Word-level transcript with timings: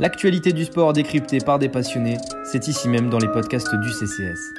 L'actualité 0.00 0.54
du 0.54 0.64
sport 0.64 0.94
décryptée 0.94 1.40
par 1.40 1.58
des 1.58 1.68
passionnés, 1.68 2.16
c'est 2.42 2.68
ici 2.68 2.88
même 2.88 3.10
dans 3.10 3.18
les 3.18 3.28
podcasts 3.28 3.74
du 3.74 3.90
CCS. 3.90 4.54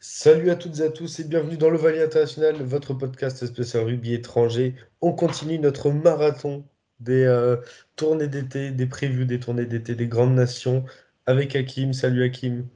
Salut 0.00 0.48
à 0.48 0.56
toutes 0.56 0.78
et 0.78 0.84
à 0.84 0.88
tous 0.88 1.20
et 1.20 1.24
bienvenue 1.24 1.58
dans 1.58 1.68
le 1.68 1.76
Valley 1.76 2.02
International, 2.02 2.62
votre 2.62 2.94
podcast 2.94 3.44
spécial 3.44 3.84
rugby 3.84 4.14
étranger. 4.14 4.74
On 5.02 5.12
continue 5.12 5.58
notre 5.58 5.90
marathon 5.90 6.64
des 7.00 7.24
euh, 7.24 7.56
tournées 7.96 8.28
d'été, 8.28 8.70
des 8.70 8.86
previews 8.86 9.26
des 9.26 9.38
tournées 9.38 9.66
d'été 9.66 9.94
des 9.94 10.06
grandes 10.06 10.34
nations 10.34 10.82
avec 11.26 11.54
Hakim. 11.54 11.92
Salut 11.92 12.24
Hakim. 12.24 12.68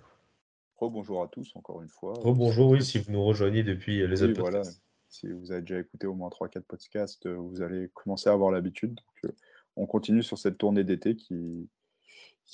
Bonjour 0.78 1.22
à 1.22 1.28
tous 1.28 1.50
encore 1.54 1.80
une 1.80 1.88
fois. 1.88 2.12
Bonjour, 2.22 2.72
oui, 2.72 2.84
si 2.84 2.98
vous 2.98 3.12
nous 3.12 3.24
rejoignez 3.24 3.62
depuis 3.62 4.06
les 4.06 4.22
autres 4.22 4.34
podcasts. 4.34 4.82
Si 5.08 5.28
vous 5.28 5.52
avez 5.52 5.60
déjà 5.62 5.80
écouté 5.80 6.06
au 6.06 6.14
moins 6.14 6.28
3-4 6.28 6.62
podcasts, 6.62 7.26
euh, 7.26 7.36
vous 7.36 7.62
allez 7.62 7.88
commencer 7.94 8.28
à 8.28 8.32
avoir 8.32 8.50
l'habitude. 8.50 9.00
Euh, 9.24 9.30
on 9.76 9.86
continue 9.86 10.22
sur 10.22 10.38
cette 10.38 10.58
tournée 10.58 10.84
d'été 10.84 11.16
qui, 11.16 11.68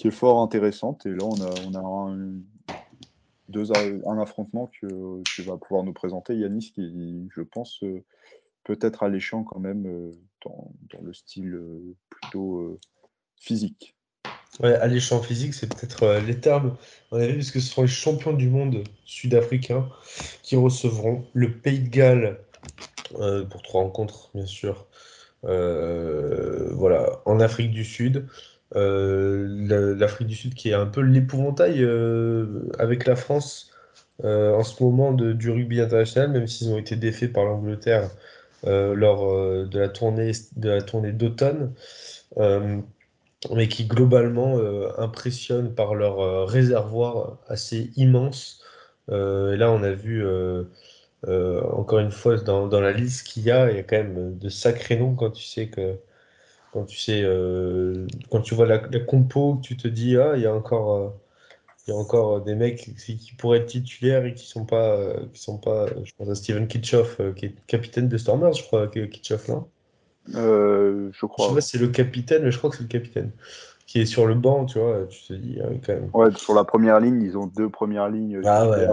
est 0.05 0.11
fort 0.11 0.41
intéressante. 0.41 1.07
Et 1.07 1.11
là, 1.11 1.25
on 1.25 1.41
a, 1.41 1.51
on 1.67 1.75
a 1.75 1.81
un, 4.11 4.19
affrontement 4.21 4.71
que 4.81 5.23
tu 5.23 5.43
vas 5.43 5.57
pouvoir 5.57 5.85
nous 5.85 5.93
présenter, 5.93 6.37
Yanis, 6.37 6.73
qui, 6.75 7.29
je 7.35 7.43
pense, 7.43 7.83
euh, 7.83 8.05
peut 8.65 8.79
être 8.81 9.03
alléchant 9.03 9.45
quand 9.45 9.59
même 9.59 10.13
dans, 10.45 10.73
dans 10.93 11.01
le 11.03 11.13
style 11.13 11.61
plutôt 12.11 12.79
physique. 13.37 13.97
Ouais, 14.61 14.75
alléchant 14.75 15.21
physique, 15.21 15.55
c'est 15.55 15.69
peut-être 15.69 16.21
les 16.27 16.39
termes. 16.39 16.77
On 17.11 17.17
a 17.19 17.27
vu, 17.27 17.37
parce 17.37 17.51
que 17.51 17.59
ce 17.59 17.73
sont 17.73 17.83
les 17.83 17.89
champions 17.89 18.33
du 18.33 18.49
monde 18.49 18.85
sud-africains 19.05 19.89
qui 20.43 20.57
recevront 20.57 21.25
le 21.33 21.59
Pays 21.59 21.81
de 21.81 21.89
Galles 21.89 22.39
euh, 23.19 23.45
pour 23.45 23.63
trois 23.63 23.83
rencontres, 23.83 24.31
bien 24.35 24.47
sûr. 24.47 24.87
Euh, 25.45 26.69
voilà, 26.73 27.21
en 27.25 27.41
Afrique 27.41 27.71
du 27.71 27.85
Sud. 27.85 28.27
Euh, 28.75 29.95
L'Afrique 29.97 30.29
du 30.29 30.35
Sud 30.35 30.55
qui 30.55 30.71
est 30.71 30.75
un 30.75 30.87
peu 30.87 31.03
l'épouvantail 31.03 31.87
avec 32.79 33.07
la 33.07 33.17
France 33.17 33.71
en 34.25 34.63
ce 34.63 34.83
moment 34.83 35.13
de, 35.13 35.33
du 35.33 35.51
rugby 35.51 35.81
international, 35.81 36.31
même 36.31 36.47
s'ils 36.47 36.71
ont 36.71 36.79
été 36.79 36.97
défaits 36.97 37.33
par 37.33 37.45
l'Angleterre 37.45 38.11
lors 38.65 39.67
de 39.67 39.79
la 39.79 39.89
tournée 39.89 40.33
de 40.57 40.71
la 40.71 40.81
tournée 40.81 41.13
d'automne, 41.13 41.75
mais 42.39 43.69
qui 43.69 43.85
globalement 43.87 44.59
impressionnent 44.97 45.75
par 45.75 45.95
leur 45.95 46.47
réservoir 46.49 47.39
assez 47.49 47.91
immense. 47.97 48.63
et 49.11 49.57
là, 49.57 49.71
on 49.73 49.83
a 49.83 49.91
vu 49.91 50.25
euh, 51.29 51.63
encore 51.73 52.01
une 52.01 52.11
fois, 52.11 52.37
dans, 52.37 52.67
dans 52.67 52.81
la 52.81 52.93
liste 52.93 53.27
qu'il 53.27 53.45
y 53.45 53.51
a, 53.51 53.71
il 53.71 53.77
y 53.77 53.81
a 53.81 53.83
quand 53.83 53.97
même 53.97 54.39
de 54.39 54.49
sacrés 54.49 54.97
noms 54.97 55.15
quand 55.15 55.31
tu 55.31 55.45
sais 55.45 55.69
que 55.69 55.97
quand 56.73 56.85
tu 56.85 56.99
sais 56.99 57.23
euh, 57.23 58.07
quand 58.31 58.41
tu 58.41 58.55
vois 58.55 58.67
la, 58.67 58.79
compo, 58.79 59.61
tu 59.63 59.77
te 59.77 59.87
dis 59.89 60.17
ah 60.17 60.33
il 60.37 60.43
y 60.43 60.47
a 60.47 60.55
encore 60.55 60.95
euh, 60.97 61.11
il 61.87 61.91
y 61.91 61.95
a 61.95 61.97
encore 61.97 62.43
des 62.43 62.55
mecs 62.55 62.97
qui, 62.97 63.35
pourraient 63.37 63.59
être 63.59 63.67
titulaires 63.67 64.25
et 64.25 64.35
qui 64.35 64.47
sont 64.47 64.65
pas 64.65 65.15
qui 65.33 65.41
sont 65.41 65.59
pas 65.59 65.87
je 66.05 66.13
pense 66.17 66.29
à 66.29 66.35
Steven 66.35 66.67
Kitchoff 66.67 67.21
qui 67.37 67.47
est 67.47 67.55
capitaine 67.67 68.09
de 68.09 68.17
Stormers 68.17 68.55
je 68.55 68.63
crois 68.63 68.89
Kitchoff 68.89 69.49
là. 69.49 69.65
je 70.29 71.27
crois. 71.27 71.47
Je 71.47 71.49
sais 71.51 71.55
pas 71.55 71.61
si 71.61 71.71
c'est 71.71 71.85
le 71.85 71.89
capitaine 71.89 72.45
mais 72.45 72.53
je 72.53 72.59
crois 72.59 72.71
que 72.71 72.77
c'est 72.77 72.85
le 72.85 72.89
capitaine 72.89 73.31
qui 73.93 74.01
est 74.01 74.07
sur 74.07 74.27
le 74.27 74.35
banc, 74.35 74.65
tu 74.65 74.79
vois, 74.79 75.07
tu 75.07 75.23
te 75.23 75.35
dis, 75.35 75.59
ah 75.63 75.67
quand 75.85 75.93
même. 75.93 76.09
Ouais, 76.15 76.33
sur 76.35 76.55
la 76.55 76.65
première 76.65 76.99
ligne, 76.99 77.21
ils 77.21 77.37
ont 77.37 77.47
deux 77.47 77.69
premières 77.69 78.09
lignes. 78.09 78.41
Ah 78.43 78.67
ouais, 78.67 78.89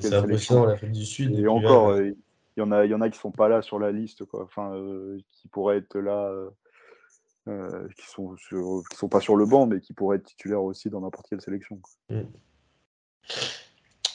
c'est 0.00 0.12
impressionnant 0.12 0.64
l'Afrique 0.64 0.90
du 0.90 1.06
Sud. 1.06 1.38
Et, 1.38 1.46
encore, 1.46 1.90
euh, 1.90 2.08
il 2.08 2.60
y, 2.60 2.60
en 2.60 2.72
a, 2.72 2.84
il 2.84 2.90
y 2.90 2.94
en 2.94 3.00
a 3.00 3.08
qui 3.10 3.16
sont 3.16 3.30
pas 3.30 3.48
là 3.48 3.62
sur 3.62 3.78
la 3.78 3.92
liste, 3.92 4.24
quoi. 4.24 4.42
Enfin, 4.42 4.74
euh, 4.74 5.18
qui 5.30 5.46
pourraient 5.46 5.76
être 5.76 5.96
là, 6.00 6.32
euh, 7.46 7.86
qui 7.96 8.08
sont 8.08 8.34
qui 8.90 8.96
sont 8.96 9.08
pas 9.08 9.20
sur 9.20 9.36
le 9.36 9.46
banc, 9.46 9.66
mais 9.66 9.78
qui 9.78 9.92
pourraient 9.92 10.16
être 10.16 10.24
titulaires 10.24 10.64
aussi 10.64 10.90
dans 10.90 11.00
n'importe 11.00 11.28
quelle 11.30 11.40
sélection. 11.40 11.78
Mm. 12.08 12.22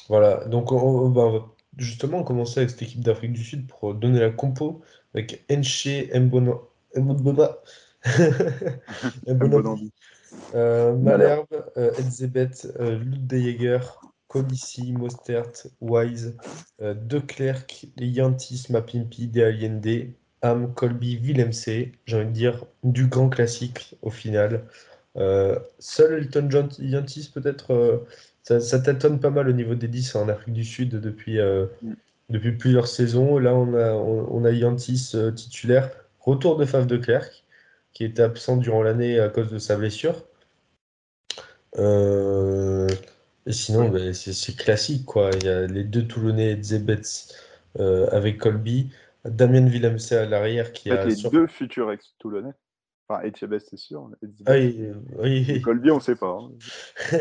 Voilà, 0.09 0.44
donc 0.50 0.74
on, 0.74 1.12
va 1.12 1.46
justement 1.78 2.24
commencer 2.26 2.59
avec 2.59 2.72
cette 2.72 2.82
équipe 2.82 3.00
d'Afrique 3.00 3.32
du 3.32 3.42
Sud 3.42 3.68
pour 3.68 3.94
donner 3.94 4.20
la 4.20 4.32
compo 4.32 4.82
avec 5.14 5.46
Enche 5.50 5.88
Mbona. 6.14 6.56
Mbona. 6.94 7.56
Mbona. 9.28 9.76
Euh, 10.53 10.96
Malherbe, 10.96 11.47
euh, 11.78 11.91
Elzebeth, 11.97 12.68
euh, 12.80 12.97
Luddejeger, 12.97 13.80
Colissi, 14.28 14.94
Mostert, 14.94 15.52
Wise, 15.81 16.36
euh, 16.81 16.94
De 16.94 17.19
Klerk, 17.19 17.88
Yantis, 17.97 18.68
Mapimpi, 18.69 19.28
De 19.28 19.44
Allende, 19.44 20.12
Am, 20.41 20.74
Colby, 20.74 21.18
Willemc, 21.18 21.52
j'ai 21.52 21.94
envie 22.16 22.25
de 22.25 22.31
dire 22.31 22.66
du 22.84 23.08
grand 23.08 23.30
classique 23.30 23.96
au 24.02 24.09
final. 24.09 24.66
seul 25.80 26.14
Elton 26.14 26.47
John 26.50 26.69
Yantis 26.80 27.31
peut-être, 27.34 28.06
ça, 28.44 28.59
ça 28.59 28.80
tâtonne 28.80 29.19
pas 29.19 29.31
mal 29.31 29.47
au 29.47 29.53
niveau 29.53 29.75
des 29.75 29.88
10 29.88 30.16
en 30.16 30.30
Afrique 30.30 30.53
du 30.53 30.64
Sud 30.64 30.90
depuis, 30.90 31.40
mm. 31.40 31.96
depuis 32.30 32.52
plusieurs 32.52 32.88
saisons. 32.88 33.40
Là, 33.40 33.56
on 33.56 33.74
a, 33.74 33.94
on, 33.94 34.46
a 34.46 34.52
Yantis 34.52 35.16
titulaire. 35.35 35.90
Retour 36.19 36.58
de 36.58 36.66
Fave 36.66 36.85
de 36.85 36.97
Klerk 36.97 37.45
qui 37.96 38.04
était 38.04 38.22
absent 38.22 38.58
durant 38.58 38.84
l'année 38.84 39.20
à 39.20 39.30
cause 39.30 39.50
de 39.50 39.58
sa 39.58 39.78
blessure. 39.78 40.22
Euh, 41.78 42.88
et 43.46 43.54
sinon, 43.54 43.90
ben, 43.90 44.14
c'est 44.14 44.56
classique. 44.56 45.06
Quoi. 45.06 45.32
Il 45.36 45.46
y 45.46 45.50
a 45.50 45.66
les 45.66 45.86
deux 45.86 46.06
Toulonnais, 46.06 46.62
Zebets 46.62 47.34
euh, 47.80 48.08
avec 48.12 48.38
Colby, 48.38 48.92
Damien 49.24 49.66
Villemc 49.66 50.12
à 50.12 50.26
l'arrière 50.26 50.74
qui 50.74 50.92
a. 50.92 51.06
Les 51.06 51.16
deux 51.16 51.48
futurs 51.48 51.92
ex-Toulonnais. 51.92 52.52
Enfin, 53.08 53.22
Etchebest, 53.22 53.70
c'est 53.70 53.78
sûr. 53.78 54.10
Ah, 54.46 54.56
oui, 54.58 55.62
Colby, 55.62 55.92
on 55.92 55.96
ne 55.96 56.02
sait 56.02 56.16
pas. 56.16 56.38
Hein. 56.38 56.52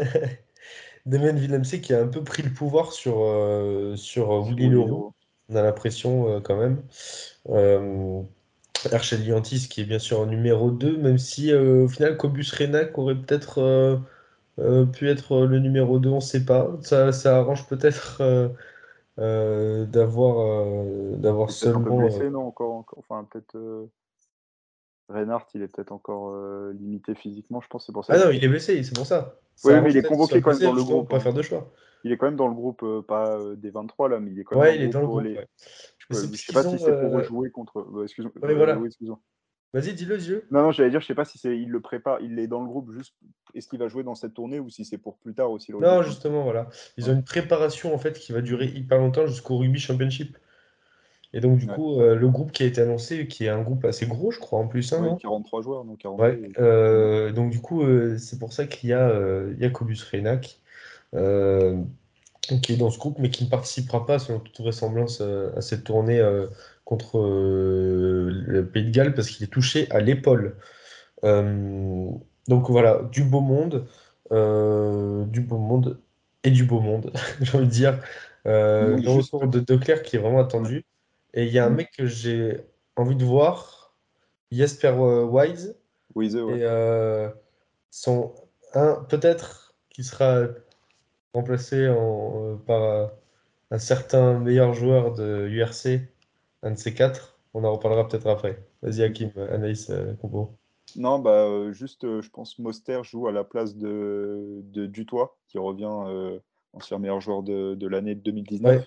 Damien 1.06 1.34
Villemc 1.34 1.62
qui 1.82 1.94
a 1.94 2.00
un 2.00 2.08
peu 2.08 2.24
pris 2.24 2.42
le 2.42 2.50
pouvoir 2.50 2.92
sur, 2.92 3.20
euh, 3.20 3.94
sur 3.94 4.42
Willy 4.42 4.70
Leroux. 4.70 5.14
On 5.50 5.56
a 5.56 5.62
l'impression 5.62 6.40
quand 6.40 6.56
même. 6.56 6.82
Archel 8.92 9.26
Liantis 9.26 9.68
qui 9.68 9.80
est 9.80 9.84
bien 9.84 9.98
sûr 9.98 10.20
en 10.20 10.26
numéro 10.26 10.70
2, 10.70 10.96
même 10.96 11.18
si 11.18 11.52
euh, 11.52 11.84
au 11.84 11.88
final 11.88 12.16
Cobus 12.16 12.50
Renac 12.58 12.96
aurait 12.98 13.14
peut-être 13.14 13.60
euh, 13.60 13.96
euh, 14.58 14.84
pu 14.84 15.08
être 15.08 15.46
le 15.46 15.58
numéro 15.58 15.98
2, 15.98 16.08
on 16.08 16.16
ne 16.16 16.20
sait 16.20 16.44
pas. 16.44 16.70
Ça, 16.82 17.12
ça 17.12 17.38
arrange 17.38 17.66
peut-être 17.66 18.22
d'avoir 19.16 20.84
d'avoir 21.16 21.50
seulement. 21.50 21.80
Un 21.80 21.84
peu 21.84 22.08
blessé, 22.08 22.30
non 22.30 22.46
encore, 22.46 22.74
encore, 22.74 22.98
Enfin, 22.98 23.26
peut-être. 23.30 23.88
Reinhardt, 25.10 25.46
il 25.54 25.60
est 25.60 25.68
peut-être 25.68 25.92
encore 25.92 26.34
limité 26.72 27.14
physiquement, 27.14 27.60
je 27.60 27.68
pense. 27.68 27.86
C'est 27.86 27.92
pour 27.92 28.04
ça. 28.04 28.14
Ah 28.16 28.24
non, 28.24 28.30
il 28.30 28.42
est 28.42 28.48
blessé, 28.48 28.82
c'est 28.82 28.94
pour 28.94 29.06
ça. 29.06 29.36
oui, 29.64 29.74
mais 29.82 29.90
il 29.90 29.96
est 29.96 30.02
convoqué 30.02 30.40
quand 30.40 30.52
même 30.52 30.62
dans 30.62 30.72
le 30.72 30.82
groupe. 30.82 31.10
Pas 31.10 31.16
hein. 31.16 31.20
faire 31.20 31.34
de 31.34 31.42
choix. 31.42 31.70
Il 32.04 32.12
est 32.12 32.18
quand 32.18 32.26
même 32.26 32.36
dans 32.36 32.48
le 32.48 32.54
groupe, 32.54 32.84
pas 33.06 33.38
des 33.56 33.70
23 33.70 34.10
là, 34.10 34.20
mais 34.20 34.30
il 34.30 34.38
est 34.38 34.44
quand 34.44 34.56
même 34.56 34.64
ouais, 34.64 34.76
il 34.76 34.82
est 34.82 34.88
dans 34.88 35.00
le 35.00 35.06
groupe. 35.06 35.24
Je 36.10 36.26
ne 36.26 36.36
sais 36.36 36.52
pas 36.52 36.62
si 36.62 36.78
c'est 36.78 37.00
pour 37.00 37.16
euh, 37.16 37.22
jouer 37.22 37.50
contre. 37.50 37.78
Euh, 37.78 38.04
excuse-moi. 38.04 38.32
voilà. 38.54 38.78
Vas-y, 39.72 39.92
dis-le, 39.92 40.18
Dieu. 40.18 40.46
Non, 40.52 40.62
non, 40.62 40.70
j'allais 40.70 40.90
dire, 40.90 41.00
je 41.00 41.06
sais 41.06 41.16
pas 41.16 41.24
si 41.24 41.36
c'est 41.36 41.58
il 41.58 41.68
le 41.68 41.80
prépare, 41.80 42.20
il 42.20 42.38
est 42.38 42.46
dans 42.46 42.60
le 42.60 42.68
groupe 42.68 42.92
juste. 42.92 43.14
Est-ce 43.54 43.66
qu'il 43.66 43.80
va 43.80 43.88
jouer 43.88 44.04
dans 44.04 44.14
cette 44.14 44.34
tournée 44.34 44.60
ou 44.60 44.70
si 44.70 44.84
c'est 44.84 44.98
pour 44.98 45.16
plus 45.16 45.34
tard 45.34 45.50
aussi 45.50 45.72
Non, 45.72 46.02
justement, 46.02 46.44
voilà. 46.44 46.68
Ils 46.96 47.10
ont 47.10 47.12
une 47.12 47.24
préparation 47.24 47.92
en 47.92 47.98
fait 47.98 48.18
qui 48.18 48.32
va 48.32 48.40
durer 48.40 48.66
hyper 48.66 48.98
longtemps 48.98 49.26
jusqu'au 49.26 49.58
Rugby 49.58 49.80
Championship. 49.80 50.38
Et 51.32 51.40
donc, 51.40 51.58
du 51.58 51.66
coup, 51.66 52.00
euh, 52.00 52.14
le 52.14 52.28
groupe 52.28 52.52
qui 52.52 52.62
a 52.62 52.66
été 52.66 52.80
annoncé, 52.80 53.26
qui 53.26 53.46
est 53.46 53.48
un 53.48 53.62
groupe 53.62 53.84
assez 53.84 54.06
gros, 54.06 54.30
je 54.30 54.38
crois, 54.38 54.60
en 54.60 54.68
plus. 54.68 54.92
Hein, 54.92 55.16
43 55.20 55.62
joueurs, 55.62 55.84
donc 55.84 55.98
42. 55.98 56.22
Ouais, 56.22 57.32
donc, 57.32 57.50
du 57.50 57.60
coup, 57.60 57.84
c'est 58.18 58.38
pour 58.38 58.52
ça 58.52 58.66
qu'il 58.66 58.90
y 58.90 58.92
a 58.92 59.12
Jacobus 59.58 60.04
Reynac 60.08 60.60
qui 62.46 62.72
est 62.72 62.76
dans 62.76 62.90
ce 62.90 62.98
groupe, 62.98 63.18
mais 63.18 63.30
qui 63.30 63.44
ne 63.44 63.48
participera 63.48 64.06
pas, 64.06 64.18
selon 64.18 64.40
toute 64.40 64.60
vraisemblance, 64.60 65.20
euh, 65.20 65.50
à 65.56 65.60
cette 65.60 65.84
tournée 65.84 66.20
euh, 66.20 66.46
contre 66.84 67.18
euh, 67.18 68.30
le 68.46 68.66
Pays 68.66 68.84
de 68.84 68.90
Galles, 68.90 69.14
parce 69.14 69.28
qu'il 69.28 69.44
est 69.44 69.50
touché 69.50 69.90
à 69.90 70.00
l'épaule. 70.00 70.56
donc 71.22 72.70
voilà, 72.70 73.02
du 73.10 73.24
beau 73.24 73.40
monde, 73.40 73.86
du 74.30 75.40
beau 75.40 75.58
monde 75.58 75.98
et 76.42 76.50
du 76.50 76.64
beau 76.64 76.80
monde, 76.80 77.12
j'ai 77.40 77.56
envie 77.56 77.66
de 77.66 77.72
dire. 77.72 78.00
le 78.44 79.08
retour 79.08 79.46
de 79.46 79.60
Declerc 79.60 80.02
qui 80.02 80.16
est 80.16 80.18
vraiment 80.18 80.40
attendu. 80.40 80.84
Et 81.32 81.46
il 81.46 81.52
y 81.52 81.58
a 81.58 81.66
un 81.66 81.70
mm. 81.70 81.74
mec 81.74 81.90
que 81.96 82.06
j'ai 82.06 82.60
envie 82.96 83.16
de 83.16 83.24
voir, 83.24 83.94
Jesper 84.52 84.90
Wise. 84.90 85.76
Ouais. 86.14 86.26
Et 86.26 87.28
son 87.90 88.34
un 88.74 88.96
peut-être 89.08 89.74
qui 89.88 90.02
sera 90.02 90.48
remplacé 91.34 91.88
en, 91.88 92.52
euh, 92.52 92.56
par 92.56 92.82
euh, 92.82 93.06
un 93.70 93.78
certain 93.78 94.38
meilleur 94.38 94.72
joueur 94.72 95.12
de 95.12 95.48
URC, 95.48 96.00
un 96.62 96.70
de 96.70 96.78
ces 96.78 96.94
quatre. 96.94 97.38
On 97.52 97.64
en 97.64 97.72
reparlera 97.72 98.08
peut-être 98.08 98.26
après. 98.26 98.64
Vas-y, 98.82 99.02
Hakim, 99.02 99.30
analyse 99.36 99.90
euh, 99.90 100.14
compo. 100.14 100.52
Non, 100.96 101.18
bah, 101.18 101.72
juste, 101.72 102.02
je 102.02 102.28
pense 102.30 102.58
Moster 102.58 103.00
joue 103.02 103.26
à 103.26 103.32
la 103.32 103.42
place 103.42 103.76
de, 103.76 104.60
de 104.62 104.86
Dutoit, 104.86 105.36
qui 105.48 105.58
revient 105.58 106.38
ancien 106.72 106.98
meilleur 106.98 107.20
joueur 107.20 107.42
de, 107.42 107.74
de 107.74 107.86
l'année 107.88 108.14
2019, 108.14 108.86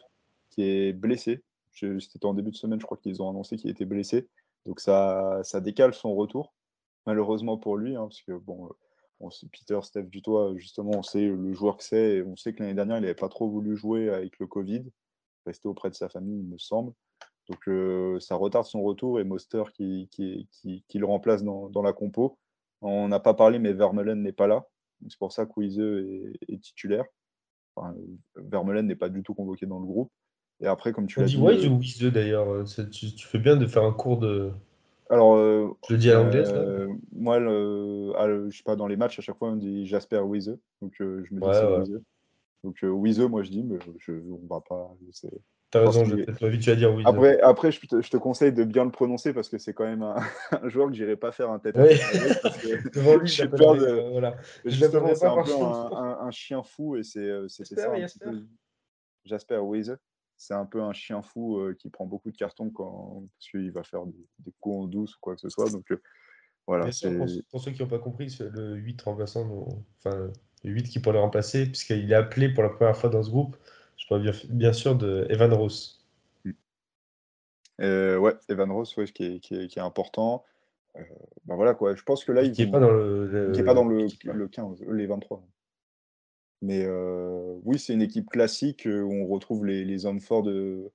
qui 0.52 0.64
est 0.64 0.94
blessé. 0.94 1.44
C'était 1.74 2.26
en 2.26 2.34
début 2.34 2.52
de 2.52 2.56
semaine, 2.56 2.80
je 2.80 2.86
crois 2.86 2.98
qu'ils 2.98 3.22
ont 3.22 3.30
annoncé 3.30 3.58
qu'il 3.58 3.70
était 3.70 3.84
blessé. 3.84 4.28
Donc 4.66 4.80
ça, 4.80 5.42
ça 5.44 5.60
décale 5.60 5.94
son 5.94 6.16
retour, 6.16 6.54
malheureusement 7.06 7.58
pour 7.58 7.78
lui, 7.78 7.96
hein, 7.96 8.04
parce 8.04 8.22
que 8.22 8.34
bon, 8.34 8.70
on 9.20 9.30
sait, 9.32 9.48
Peter, 9.52 9.80
Steph 9.82 10.04
Dutoit, 10.04 10.54
justement, 10.58 10.92
on 10.96 11.04
sait 11.04 11.26
le 11.28 11.54
joueur 11.54 11.78
que 11.78 11.84
c'est, 11.84 12.22
on 12.24 12.36
sait 12.36 12.54
que 12.54 12.62
l'année 12.62 12.76
dernière, 12.76 12.98
il 12.98 13.02
n'avait 13.02 13.16
pas 13.16 13.30
trop 13.30 13.50
voulu 13.50 13.76
jouer 13.76 14.10
avec 14.10 14.38
le 14.40 14.48
Covid, 14.48 14.84
rester 15.46 15.68
auprès 15.68 15.90
de 15.90 15.96
sa 15.96 16.10
famille, 16.10 16.40
il 16.40 16.48
me 16.48 16.58
semble. 16.58 16.94
Donc 17.50 18.22
ça 18.22 18.36
retarde 18.36 18.66
son 18.66 18.82
retour 18.82 19.20
et 19.20 19.24
Moster 19.24 19.64
qui, 19.74 20.10
qui, 20.12 20.48
qui, 20.88 20.98
le 20.98 21.06
remplace 21.06 21.44
dans, 21.44 21.70
dans 21.70 21.82
la 21.82 21.94
compo. 21.94 22.38
On 22.82 23.08
n'a 23.08 23.20
pas 23.20 23.34
parlé, 23.34 23.58
mais 23.58 23.74
Vermeulen 23.74 24.22
n'est 24.22 24.34
pas 24.34 24.48
là. 24.48 24.68
C'est 25.08 25.18
pour 25.18 25.32
ça 25.32 25.46
que 25.46 25.62
est, 25.62 26.54
est, 26.54 26.62
titulaire. 26.62 27.06
Enfin, 27.76 27.96
Vermeulen 28.36 28.86
n'est 28.86 28.96
pas 28.96 29.10
du 29.10 29.24
tout 29.24 29.34
convoqué 29.34 29.66
dans 29.66 29.80
le 29.80 29.86
groupe. 29.86 30.12
Et 30.60 30.68
après, 30.68 30.92
comme 30.92 31.08
tu 31.08 31.20
l'as 31.20 31.28
dit. 31.28 31.38
D'ailleurs 32.12 32.50
euh, 32.50 32.64
tu, 32.92 33.14
tu, 33.14 33.28
fais 33.28 33.40
bien 33.40 33.56
de 33.56 33.68
faire 33.68 33.84
un 33.84 33.94
cours 33.94 34.18
de. 34.18 34.52
Alors. 35.10 35.36
Euh, 35.36 35.70
je 35.88 35.94
le 35.94 36.00
dis 36.00 36.12
à 36.12 36.16
l'anglaise 36.16 36.52
euh, 36.54 36.88
Moi, 37.12 37.40
le, 37.40 38.14
ah, 38.18 38.28
je 38.50 38.56
sais 38.56 38.64
pas, 38.64 38.76
dans 38.76 38.88
les 38.88 38.98
matchs, 38.98 39.20
à 39.20 39.22
chaque 39.22 39.38
fois, 39.38 39.50
on 39.50 39.56
dit 39.56 39.86
Jasper 39.86 40.20
Wise. 40.20 40.58
Donc 40.82 40.94
je 41.00 41.04
me 41.04 41.40
dis 41.40 41.48
ouais, 41.48 41.84
c'est. 41.86 42.04
Donc 42.64 42.78
Wise, 42.82 43.20
moi 43.20 43.44
je 43.44 43.52
dis, 43.52 43.64
mais 43.64 43.78
je, 44.00 44.12
on 44.12 44.48
va 44.48 44.62
pas. 44.62 44.96
T'as 45.70 45.82
raison, 45.82 46.06
je 46.06 46.16
vais 46.16 46.26
tu 46.60 46.70
vas 46.70 46.76
dire 46.76 46.94
oui. 46.94 47.04
Après, 47.06 47.42
après 47.42 47.72
je, 47.74 47.86
te, 47.86 48.02
je, 48.02 48.10
te, 48.10 48.16
conseille 48.16 48.54
de 48.54 48.64
bien 48.64 48.86
le 48.86 48.92
prononcer 48.92 49.34
parce 49.34 49.50
que 49.50 49.58
c'est 49.58 49.74
quand 49.74 49.84
même 49.84 50.02
un, 50.02 50.16
un 50.64 50.70
joueur 50.70 50.88
que 50.88 50.94
j'irai 50.94 51.18
pas 51.18 51.34
faire 51.34 51.50
un 51.50 51.60
tête 51.60 51.78
à 51.78 51.86
tête 51.86 52.02
avec. 52.46 52.94
Devant 52.94 53.18
lui, 53.18 53.28
j'ai 53.28 53.50
peur 53.50 53.76
de. 53.76 53.86
Euh, 53.86 54.10
voilà. 54.12 54.38
Justement, 54.64 55.14
c'est 55.14 55.26
un 55.26 55.44
peu 55.44 55.52
un, 55.52 56.20
un, 56.22 56.32
chien 56.32 56.64
fou 56.64 56.96
et 56.96 57.04
c'est 57.04 57.20
euh, 57.20 57.50
ça. 57.50 57.64
Jasper 59.26 59.58
Wise. 59.58 59.98
C'est 60.38 60.54
un 60.54 60.66
peu 60.66 60.82
un 60.82 60.94
chien 60.94 61.22
fou 61.24 61.58
euh, 61.58 61.74
qui 61.74 61.90
prend 61.90 62.06
beaucoup 62.06 62.32
de 62.32 62.38
cartons 62.38 62.70
quand, 62.70 63.24
parce 63.34 63.50
qu'il 63.50 63.72
va 63.72 63.84
faire 63.84 64.06
des, 64.06 64.54
coups 64.60 64.76
en 64.76 64.86
douce 64.86 65.16
ou 65.16 65.20
quoi 65.20 65.36
que 65.36 65.42
ce 65.42 65.50
soit. 65.50 65.70
Donc 65.72 65.92
euh, 65.92 66.02
voilà. 66.68 66.90
Pour, 67.02 67.28
pour, 67.50 67.62
ceux 67.62 67.72
qui 67.72 67.82
n'ont 67.82 67.88
pas 67.88 68.00
compris, 68.00 68.30
c'est 68.30 68.50
le 68.50 68.76
8 68.76 69.02
remplaçant, 69.02 69.68
enfin, 69.98 70.30
le 70.64 70.72
8 70.72 70.84
qui 70.84 71.00
pourrait 71.00 71.16
le 71.16 71.22
remplacer, 71.22 71.66
puisqu'il 71.66 72.12
est 72.12 72.16
appelé 72.16 72.50
pour 72.50 72.64
la 72.64 72.70
première 72.70 72.96
fois 72.96 73.10
dans 73.10 73.24
ce 73.24 73.32
groupe. 73.32 73.58
Je 73.98 74.06
parle 74.08 74.32
bien, 74.50 74.74
sûr 74.74 74.96
de 74.96 75.26
Evan 75.30 75.52
Ross. 75.54 76.06
Hmm. 76.46 76.52
Euh, 77.82 78.18
ouais, 78.18 78.36
Evan 78.48 78.72
Ross, 78.72 78.96
ouais, 78.98 79.06
qui, 79.06 79.26
est, 79.26 79.40
qui, 79.40 79.56
est, 79.56 79.68
qui, 79.68 79.80
est, 79.80 79.82
important. 79.82 80.44
Ben 81.46 81.56
voilà 81.56 81.76
quoi. 81.76 81.96
Je 81.96 82.02
pense 82.04 82.24
que 82.24 82.32
là, 82.32 82.42
il 82.42 82.52
n'est 82.52 82.72
pas 82.72 82.80
dans 82.80 82.92
le, 82.92 83.52
qui 83.54 83.60
est 83.60 83.64
pas 83.64 83.76
dans 83.76 83.86
le, 83.86 84.08
le 84.24 84.48
15, 84.48 84.84
les 84.92 85.06
23. 85.06 85.44
Mais 86.62 86.88
oui, 87.64 87.80
c'est 87.80 87.94
une 87.94 88.02
équipe 88.02 88.30
classique 88.30 88.88
où 88.88 89.14
on 89.14 89.28
retrouve 89.28 89.66
les, 89.66 90.06
hommes 90.06 90.22
forts 90.22 90.44
de, 90.44 90.92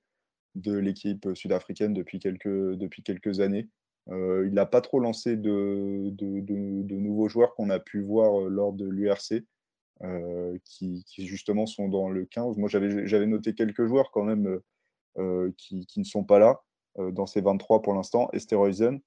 de 0.55 0.76
l'équipe 0.76 1.29
sud-africaine 1.35 1.94
depuis 1.94 2.19
quelques, 2.19 2.75
depuis 2.75 3.03
quelques 3.03 3.41
années. 3.41 3.69
il 4.09 4.50
n'a 4.53 4.67
pas 4.67 4.81
trop 4.81 4.99
lancé 4.99 5.37
de, 5.37 6.11
de, 6.11 6.94
nouveaux 6.97 7.29
joueurs 7.29 7.55
qu'on 7.55 7.70
a 7.70 7.79
pu 7.79 8.03
voir 8.03 8.49
lors 8.49 8.73
de 8.73 8.87
l'URC. 8.88 9.44
Qui, 10.64 11.05
justement 11.17 11.67
sont 11.67 11.88
dans 11.88 12.09
le 12.09 12.25
15. 12.25 12.56
Moi, 12.56 12.69
j'avais 12.69 13.26
noté 13.26 13.55
quelques 13.55 13.87
joueurs 13.87 14.11
quand 14.11 14.25
même 14.25 14.59
qui, 15.56 15.87
qui, 15.87 16.00
ne 16.00 16.05
sont 16.05 16.25
pas 16.25 16.41
là 16.41 16.61
dans 16.99 17.26
ces 17.26 17.41
23 17.41 17.82
pour 17.82 17.94
l'instant. 17.94 18.29
Esterhuizen, 18.32 19.00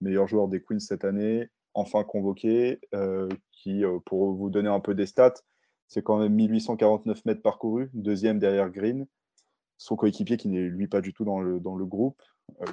meilleur 0.00 0.26
joueur 0.26 0.48
des 0.48 0.60
Queens 0.60 0.80
cette 0.80 1.04
année, 1.04 1.48
enfin 1.74 2.02
convoqué, 2.02 2.80
qui, 3.52 3.82
pour 4.04 4.34
vous 4.34 4.50
donner 4.50 4.68
un 4.68 4.80
peu 4.80 4.96
des 4.96 5.06
stats, 5.06 5.34
c'est 5.92 6.02
quand 6.02 6.16
même 6.16 6.32
1849 6.32 7.26
mètres 7.26 7.42
parcourus, 7.42 7.90
deuxième 7.92 8.38
derrière 8.38 8.70
Green. 8.70 9.06
Son 9.76 9.94
coéquipier 9.94 10.38
qui 10.38 10.48
n'est 10.48 10.62
lui 10.62 10.88
pas 10.88 11.02
du 11.02 11.12
tout 11.12 11.26
dans 11.26 11.38
le, 11.38 11.84
groupe, 11.84 12.22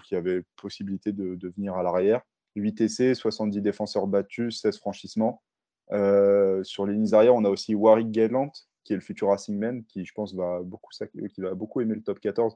qui 0.05 0.15
avait 0.15 0.43
possibilité 0.55 1.11
de, 1.11 1.35
de 1.35 1.49
venir 1.49 1.75
à 1.75 1.83
l'arrière. 1.83 2.21
8 2.55 2.79
essais, 2.79 3.13
70 3.15 3.61
défenseurs 3.61 4.07
battus, 4.07 4.61
16 4.61 4.77
franchissements. 4.77 5.43
Euh, 5.91 6.63
sur 6.63 6.85
les 6.85 6.93
lignes 6.93 7.13
arrière, 7.13 7.35
on 7.35 7.43
a 7.43 7.49
aussi 7.49 7.75
Warwick 7.75 8.09
Gallant, 8.09 8.53
qui 8.85 8.93
est 8.93 8.95
le 8.95 9.01
futur 9.01 9.27
Racing 9.27 9.57
Man, 9.57 9.83
qui 9.83 10.05
je 10.05 10.13
pense 10.13 10.33
va 10.33 10.61
beaucoup, 10.63 10.91
beaucoup 11.55 11.81
aimer 11.81 11.95
le 11.95 12.03
top 12.03 12.21
14. 12.21 12.55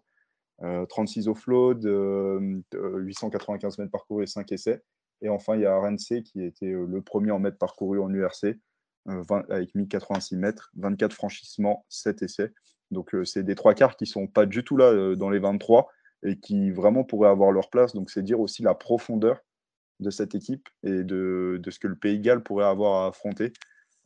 36 0.87 1.27
offload, 1.27 1.83
895 2.71 3.79
mètres 3.79 3.91
parcourus 3.91 4.23
et 4.23 4.27
5 4.27 4.49
essais. 4.53 4.81
Et 5.21 5.27
enfin, 5.27 5.55
il 5.55 5.61
y 5.61 5.65
a 5.65 5.77
RNC 5.77 6.23
qui 6.23 6.41
était 6.41 6.71
euh, 6.71 6.85
le 6.85 7.01
premier 7.01 7.31
en 7.31 7.39
mètres 7.39 7.57
parcourus 7.57 7.99
en 7.99 8.13
URC, 8.13 8.55
euh, 9.09 9.23
avec 9.49 9.73
1086 9.75 10.37
mètres, 10.37 10.71
24 10.77 11.13
franchissements, 11.13 11.85
7 11.89 12.23
essais. 12.23 12.53
Donc, 12.91 13.15
c'est 13.25 13.43
des 13.43 13.55
trois 13.55 13.73
quarts 13.73 13.95
qui 13.95 14.03
ne 14.03 14.09
sont 14.09 14.27
pas 14.27 14.45
du 14.45 14.63
tout 14.63 14.77
là 14.77 15.15
dans 15.15 15.29
les 15.29 15.39
23 15.39 15.89
et 16.23 16.39
qui 16.39 16.69
vraiment 16.71 17.03
pourraient 17.03 17.29
avoir 17.29 17.51
leur 17.51 17.69
place. 17.69 17.93
Donc, 17.93 18.11
c'est 18.11 18.21
dire 18.21 18.39
aussi 18.39 18.61
la 18.61 18.75
profondeur 18.75 19.39
de 19.99 20.09
cette 20.09 20.35
équipe 20.35 20.69
et 20.83 21.03
de, 21.03 21.59
ce 21.67 21.79
que 21.79 21.87
le 21.87 21.95
Pays 21.95 22.19
de 22.19 22.23
Galles 22.23 22.43
pourrait 22.43 22.65
avoir 22.65 23.05
à 23.05 23.07
affronter. 23.07 23.53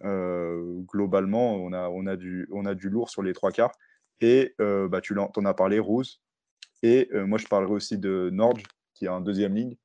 Euh, 0.03 0.79
globalement, 0.81 1.55
on 1.55 1.73
a, 1.73 1.89
on, 1.89 2.05
a 2.05 2.15
du, 2.15 2.47
on 2.51 2.65
a 2.65 2.75
du 2.75 2.89
lourd 2.89 3.09
sur 3.09 3.23
les 3.23 3.33
trois 3.33 3.51
quarts. 3.51 3.73
Et 4.21 4.55
euh, 4.61 4.87
bah, 4.87 5.01
tu 5.01 5.17
en, 5.19 5.45
as 5.45 5.53
parlé, 5.53 5.79
Rose. 5.79 6.21
Et 6.83 7.09
euh, 7.13 7.25
moi, 7.25 7.37
je 7.37 7.47
parlerai 7.47 7.73
aussi 7.73 7.97
de 7.97 8.29
Nord, 8.31 8.57
qui 8.93 9.05
est 9.05 9.09
en 9.09 9.21
deuxième 9.21 9.55
ligne 9.55 9.75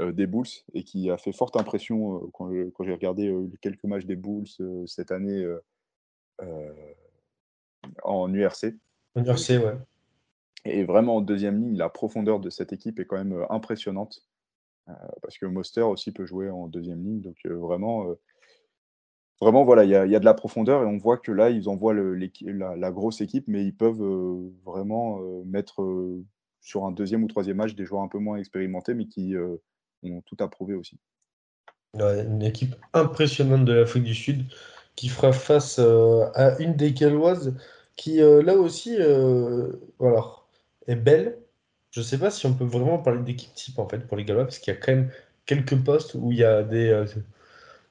des 0.00 0.26
Bulls 0.26 0.46
et 0.72 0.82
qui 0.82 1.10
a 1.10 1.16
fait 1.16 1.32
forte 1.32 1.56
impression 1.56 2.28
quand, 2.32 2.50
j'ai 2.52 2.92
regardé 2.92 3.32
quelques 3.60 3.84
matchs 3.84 4.06
des 4.06 4.16
Bulls 4.16 4.48
cette 4.86 5.12
année 5.12 5.46
en 8.02 8.32
URC. 8.32 8.74
En 9.14 9.24
URC, 9.24 9.50
ouais. 9.50 9.76
Et 10.64 10.84
vraiment 10.84 11.16
en 11.16 11.20
deuxième 11.20 11.60
ligne, 11.60 11.76
la 11.76 11.88
profondeur 11.88 12.40
de 12.40 12.50
cette 12.50 12.72
équipe 12.72 12.98
est 12.98 13.04
quand 13.04 13.18
même 13.18 13.46
impressionnante. 13.50 14.26
Euh, 14.88 14.92
parce 15.22 15.38
que 15.38 15.46
Moster 15.46 15.82
aussi 15.82 16.12
peut 16.12 16.26
jouer 16.26 16.50
en 16.50 16.68
deuxième 16.68 17.02
ligne. 17.02 17.20
Donc 17.20 17.36
euh, 17.46 17.54
vraiment, 17.54 18.08
euh, 18.08 18.14
vraiment 19.40 19.64
voilà, 19.64 19.84
il 19.84 19.90
y, 19.90 19.94
a 19.94 20.20
de 20.20 20.24
la 20.24 20.34
profondeur 20.34 20.82
et 20.82 20.86
on 20.86 20.98
voit 20.98 21.18
que 21.18 21.32
là, 21.32 21.50
ils 21.50 21.68
envoient 21.68 21.94
le, 21.94 22.14
la, 22.14 22.90
grosse 22.92 23.20
équipe, 23.20 23.48
mais 23.48 23.64
ils 23.64 23.76
peuvent 23.76 24.02
vraiment 24.64 25.20
mettre 25.44 25.82
sur 26.60 26.86
un 26.86 26.92
deuxième 26.92 27.24
ou 27.24 27.28
troisième 27.28 27.58
match 27.58 27.74
des 27.74 27.84
joueurs 27.84 28.02
un 28.02 28.08
peu 28.08 28.18
moins 28.18 28.38
expérimentés, 28.38 28.94
mais 28.94 29.06
qui 29.06 29.34
ont 30.12 30.22
tout 30.22 30.36
approuvé 30.40 30.74
aussi. 30.74 30.98
une 31.94 32.42
équipe 32.42 32.74
impressionnante 32.92 33.64
de 33.64 33.72
l'Afrique 33.72 34.04
du 34.04 34.14
Sud 34.14 34.44
qui 34.96 35.08
fera 35.08 35.32
face 35.32 35.78
à 35.78 36.56
une 36.60 36.76
des 36.76 36.92
Galloises 36.92 37.54
qui, 37.96 38.18
là 38.18 38.54
aussi, 38.54 38.96
voilà, 39.98 40.24
est 40.86 40.96
belle, 40.96 41.38
je 41.94 42.00
ne 42.00 42.04
sais 42.04 42.18
pas 42.18 42.30
si 42.30 42.44
on 42.46 42.54
peut 42.54 42.64
vraiment 42.64 42.98
parler 42.98 43.22
d'équipe 43.22 43.54
type 43.54 43.78
en 43.78 43.88
fait 43.88 44.00
pour 44.00 44.16
les 44.16 44.24
Gallois, 44.24 44.44
parce 44.44 44.58
qu'il 44.58 44.74
y 44.74 44.76
a 44.76 44.80
quand 44.80 44.92
même 44.92 45.10
quelques 45.46 45.76
postes 45.84 46.14
où 46.14 46.32
il 46.32 46.38
y 46.38 46.44
a 46.44 46.64
des, 46.64 46.88
euh, 46.88 47.06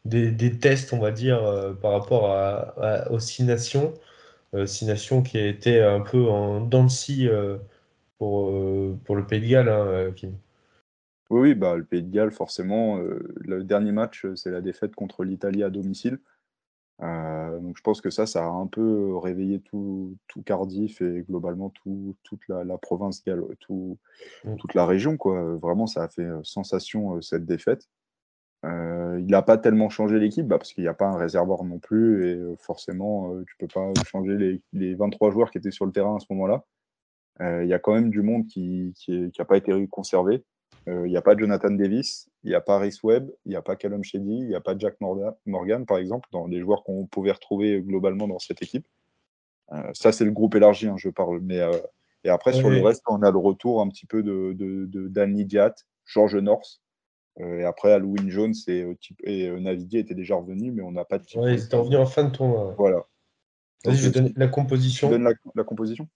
des, 0.05 0.59
tests, 0.59 0.91
on 0.91 0.99
va 0.99 1.11
dire, 1.11 1.41
euh, 1.43 1.73
par 1.73 1.93
rapport 1.93 2.29
à, 2.31 3.09
aux 3.11 3.19
six 3.19 3.43
nations. 3.43 3.93
Euh, 4.55 4.65
six 4.65 4.85
nations 4.85 5.23
qui 5.23 5.39
été 5.39 5.81
un 5.81 6.01
peu 6.01 6.29
en 6.29 6.61
dents 6.61 6.88
pour, 8.17 8.51
pour 9.05 9.15
le 9.15 9.25
Pays 9.25 9.41
de 9.41 9.47
Galles, 9.47 9.69
hein, 9.69 10.13
Oui, 11.33 11.41
oui 11.41 11.55
bah, 11.55 11.75
le 11.75 11.83
Pays 11.83 12.03
de 12.03 12.11
Galles, 12.11 12.31
forcément, 12.31 12.97
le 12.97 13.63
dernier 13.63 13.91
match, 13.91 14.27
c'est 14.35 14.51
la 14.51 14.61
défaite 14.61 14.93
contre 14.93 15.23
l'Italie 15.23 15.63
à 15.63 15.69
domicile. 15.71 16.19
Euh, 17.01 17.59
donc 17.59 17.75
je 17.77 17.81
pense 17.81 18.01
que 18.01 18.09
ça, 18.09 18.25
ça 18.25 18.45
a 18.45 18.49
un 18.49 18.67
peu 18.67 19.17
réveillé 19.17 19.59
tout, 19.61 20.15
tout 20.27 20.43
Cardiff 20.43 21.01
et 21.01 21.23
globalement 21.27 21.69
tout, 21.71 22.15
toute 22.23 22.41
la, 22.47 22.77
province, 22.77 23.23
tout, 23.59 23.97
toute 24.57 24.73
la 24.73 24.85
région. 24.85 25.17
Quoi. 25.17 25.55
Vraiment, 25.55 25.87
ça 25.87 26.03
a 26.03 26.07
fait 26.07 26.23
euh, 26.23 26.43
sensation 26.43 27.17
euh, 27.17 27.21
cette 27.21 27.45
défaite. 27.45 27.89
il 28.63 29.25
n'a 29.27 29.41
pas 29.41 29.57
tellement 29.57 29.89
changé 29.89 30.19
l'équipe 30.19 30.47
bah, 30.47 30.57
parce 30.57 30.73
qu'il 30.73 30.83
n'y 30.83 30.87
a 30.87 30.93
pas 30.93 31.07
un 31.07 31.17
réservoir 31.17 31.63
non 31.63 31.79
plus 31.79 32.27
et 32.27 32.39
forcément, 32.59 33.33
tu 33.47 33.55
peux 33.57 33.67
pas 33.67 33.91
changer 34.05 34.37
les, 34.37 34.61
les, 34.73 34.95
23 34.95 35.31
joueurs 35.31 35.51
qui 35.51 35.57
étaient 35.57 35.71
sur 35.71 35.85
le 35.85 35.91
terrain 35.91 36.15
à 36.15 36.19
ce 36.19 36.27
moment-là. 36.31 36.63
Il 37.41 37.67
y 37.67 37.73
a 37.73 37.79
quand 37.79 37.93
même 37.93 38.11
du 38.11 38.21
monde 38.21 38.45
qui 38.45 38.93
n'a 39.37 39.45
pas 39.45 39.57
été 39.57 39.87
conservé. 39.87 40.45
Il 40.87 41.03
n'y 41.03 41.17
a 41.17 41.21
pas 41.21 41.37
Jonathan 41.37 41.71
Davis, 41.71 42.29
il 42.43 42.49
n'y 42.49 42.55
a 42.55 42.61
pas 42.61 42.77
Rhys 42.77 42.99
Webb, 43.03 43.31
il 43.45 43.49
n'y 43.49 43.55
a 43.55 43.61
pas 43.61 43.75
Callum 43.77 44.03
Shady, 44.03 44.39
il 44.39 44.47
n'y 44.47 44.55
a 44.55 44.59
pas 44.59 44.77
Jack 44.77 44.95
Morgan, 44.99 45.85
par 45.85 45.97
exemple, 45.97 46.27
dans 46.31 46.45
les 46.45 46.59
joueurs 46.59 46.83
qu'on 46.83 47.05
pouvait 47.05 47.31
retrouver 47.31 47.81
globalement 47.81 48.27
dans 48.27 48.39
cette 48.39 48.61
équipe. 48.61 48.85
Euh, 49.71 49.89
ça, 49.93 50.11
c'est 50.11 50.25
le 50.25 50.31
groupe 50.31 50.55
élargi, 50.55 50.87
hein, 50.87 50.95
je 50.97 51.09
parle. 51.09 51.39
Mais, 51.39 51.59
euh, 51.59 51.71
et 52.25 52.29
après, 52.29 52.51
sur 52.51 52.69
le 52.69 52.81
reste, 52.81 53.01
on 53.07 53.21
a 53.21 53.31
le 53.31 53.37
retour 53.37 53.81
un 53.81 53.87
petit 53.87 54.05
peu 54.05 54.23
de, 54.23 54.53
de, 54.53 54.85
de 54.85 55.07
Dan 55.07 55.35
George 56.05 56.35
North. 56.35 56.81
Euh, 57.39 57.59
et 57.59 57.63
après, 57.63 57.93
Halloween 57.93 58.29
Jones 58.29 58.53
et, 58.67 58.85
et 59.23 59.49
Navidier 59.51 60.01
étaient 60.01 60.13
déjà 60.13 60.35
revenus, 60.35 60.73
mais 60.73 60.83
on 60.83 60.91
n'a 60.91 61.05
pas 61.05 61.17
de. 61.17 61.25
Oui, 61.35 61.53
ils 61.53 61.63
étaient 61.63 61.77
revenus 61.77 61.99
en 61.99 62.05
fin 62.05 62.25
de 62.25 62.29
tournoi. 62.29 62.75
Voilà. 62.77 63.05
Vas-y, 63.85 63.95
je 63.95 64.05
vais 64.05 64.11
donner 64.11 64.33
la 64.35 64.47
composition. 64.47 65.07
Tu 65.07 65.13
donnes 65.13 65.23
la, 65.23 65.33
la 65.55 65.63
composition? 65.63 66.07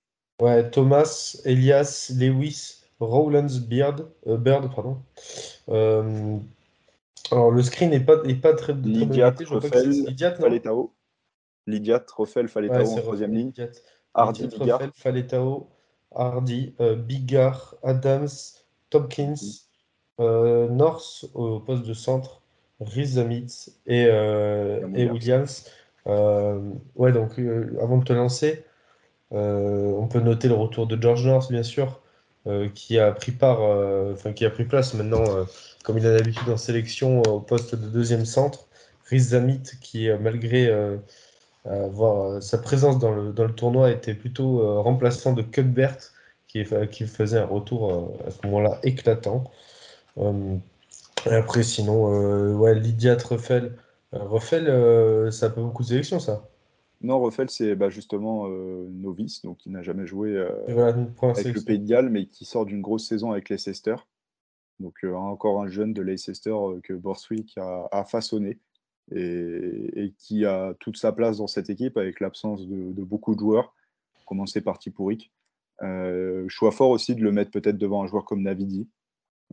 Ouais, 0.42 0.70
Thomas, 0.70 1.42
Elias, 1.46 2.14
Lewis, 2.16 2.77
Rowlands 3.00 3.60
Beard, 3.68 4.08
euh, 4.28 4.38
Bird, 4.38 4.74
pardon. 4.74 4.98
Euh, 5.70 6.38
alors 7.32 7.52
le 7.52 7.62
screen 7.62 7.92
n'est 7.92 8.00
pas, 8.00 8.16
est 8.26 8.36
pas 8.36 8.54
très, 8.54 8.74
très 8.74 8.82
Lydia 8.84 10.32
Faletao. 10.32 10.94
Lydia 11.68 12.00
Troffel, 12.00 12.48
Faletao 12.48 12.88
en 12.88 12.96
troisième 12.98 13.34
ligne. 13.34 13.52
Hardy, 14.14 14.48
Bigard. 14.48 14.82
Faletao, 14.96 15.68
Hardy, 16.16 16.74
euh, 16.80 16.96
Bigard, 16.96 17.76
Adams, 17.84 18.30
Tompkins, 18.90 19.36
North 20.18 21.26
au 21.36 21.60
poste 21.60 21.86
de 21.86 21.94
centre, 21.94 22.42
Rhys 22.80 23.14
Zamitz 23.14 23.80
et, 23.86 24.04
et 24.04 25.10
Williams. 25.10 25.70
ouais, 26.06 27.12
donc 27.12 27.38
avant 27.80 27.98
de 27.98 28.04
te 28.04 28.14
lancer, 28.14 28.64
on 29.30 30.08
peut 30.10 30.22
noter 30.22 30.48
le 30.48 30.56
retour 30.56 30.88
de 30.88 31.00
George 31.00 31.28
North, 31.28 31.52
bien 31.52 31.64
sûr, 31.64 32.02
qui 32.74 33.00
a 33.00 33.12
pris 33.12 33.32
part, 33.32 33.62
enfin 34.14 34.34
qui 34.34 34.46
a 34.46 34.50
pris 34.50 34.66
place 34.66 34.94
maintenant, 34.94 35.24
comme 35.84 35.98
il 35.98 36.06
a 36.06 36.14
l'habitude 36.14 36.50
en 36.50 36.58
sélection, 36.58 37.22
au 37.24 37.40
poste 37.40 37.76
de 37.76 37.88
deuxième 37.88 38.26
centre. 38.26 38.68
Rhys 39.10 39.20
Zamitz, 39.30 39.76
qui 39.82 40.10
malgré 40.22 40.74
sa 42.42 42.58
présence 42.60 43.00
dans 43.00 43.12
le, 43.12 43.34
dans 43.34 43.46
le 43.46 43.54
tournoi 43.54 43.92
était 43.92 44.14
plutôt 44.14 44.82
remplaçant 44.82 45.34
de 45.34 45.42
Cuthbert 45.42 45.98
qui, 46.48 46.64
qui 46.92 47.08
faisait 47.08 47.40
un 47.40 47.46
retour 47.46 47.92
euh, 47.92 48.28
à 48.28 48.32
ce 48.32 48.46
moment-là 48.46 48.80
éclatant. 48.84 49.44
Euh, 50.18 50.56
après, 51.26 51.64
sinon, 51.64 52.14
euh, 52.14 52.54
ouais, 52.54 52.76
Lydia 52.76 53.16
Truffel. 53.16 53.74
Ruffel, 54.14 55.32
ça 55.34 55.50
pas 55.50 55.62
beaucoup 55.62 55.84
de 55.84 55.90
sélection, 55.90 56.20
ça. 56.20 56.48
Non, 57.02 57.22
Ruffel, 57.22 57.50
c'est 57.50 57.76
bah, 57.76 57.90
justement 57.90 58.48
novice, 58.48 59.44
donc 59.44 59.66
il 59.66 59.72
n'a 59.72 59.84
jamais 59.84 60.08
joué 60.08 60.36
avec 60.38 61.56
le 61.56 61.64
Pays 61.64 61.80
de 61.80 61.88
Galles, 61.88 62.10
mais 62.10 62.26
qui 62.26 62.44
sort 62.46 62.66
d'une 62.66 62.82
grosse 62.82 63.08
saison 63.08 63.32
avec 63.32 63.50
Leicester. 63.50 63.96
Donc 64.80 65.04
encore 65.04 65.62
un 65.62 65.68
jeune 65.68 65.94
de 65.94 66.02
Leicester 66.02 66.56
que 66.84 66.94
Borswick 66.94 67.56
a, 67.58 68.04
façonné 68.06 68.60
et, 69.12 70.14
qui 70.18 70.46
a 70.46 70.74
toute 70.80 70.98
sa 70.98 71.12
place 71.12 71.38
dans 71.38 71.48
cette 71.48 71.70
équipe 71.70 71.98
avec 71.98 72.20
l'absence 72.20 72.68
de, 72.68 72.92
de, 72.92 73.04
beaucoup 73.04 73.36
de 73.36 73.40
joueurs, 73.40 73.76
commencer 74.26 74.62
par 74.62 74.80
Tipuric. 74.80 75.32
Euh, 75.84 76.46
choix 76.48 76.72
fort 76.72 76.90
aussi 76.90 77.16
de 77.16 77.22
le 77.22 77.32
mettre 77.32 77.52
peut-être 77.52 77.78
devant 77.78 78.04
un 78.04 78.08
joueur 78.08 78.26
comme 78.26 78.42
Navidi. 78.42 78.88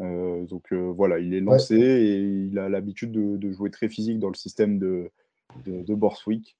Euh, 0.00 0.44
donc 0.44 0.72
euh, 0.72 0.90
voilà, 0.90 1.18
il 1.18 1.34
est 1.34 1.40
lancé 1.40 1.76
et 1.76 2.20
il 2.20 2.58
a 2.58 2.68
l'habitude 2.68 3.12
de, 3.12 3.52
jouer 3.52 3.70
très 3.70 3.88
physique 3.88 4.18
dans 4.18 4.28
le 4.28 4.34
système 4.34 4.78
de, 4.78 5.10
de, 5.66 5.94
Borswick. 5.94 6.56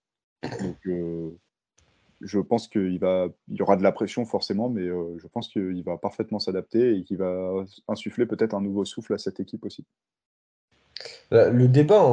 Donc 0.60 0.76
je 2.20 2.38
pense 2.38 2.68
qu'il 2.68 2.98
va, 2.98 3.28
il 3.48 3.56
y 3.56 3.62
aura 3.62 3.76
de 3.76 3.82
la 3.82 3.92
pression 3.92 4.24
forcément, 4.24 4.68
mais 4.68 4.86
je 4.86 5.26
pense 5.28 5.48
qu'il 5.48 5.82
va 5.84 5.96
parfaitement 5.96 6.38
s'adapter 6.38 6.96
et 6.96 7.02
qu'il 7.02 7.18
va 7.18 7.64
insuffler 7.88 8.26
peut-être 8.26 8.54
un 8.54 8.60
nouveau 8.60 8.84
souffle 8.84 9.14
à 9.14 9.18
cette 9.18 9.40
équipe 9.40 9.64
aussi. 9.64 9.84
Le 11.30 11.66
débat 11.66 12.04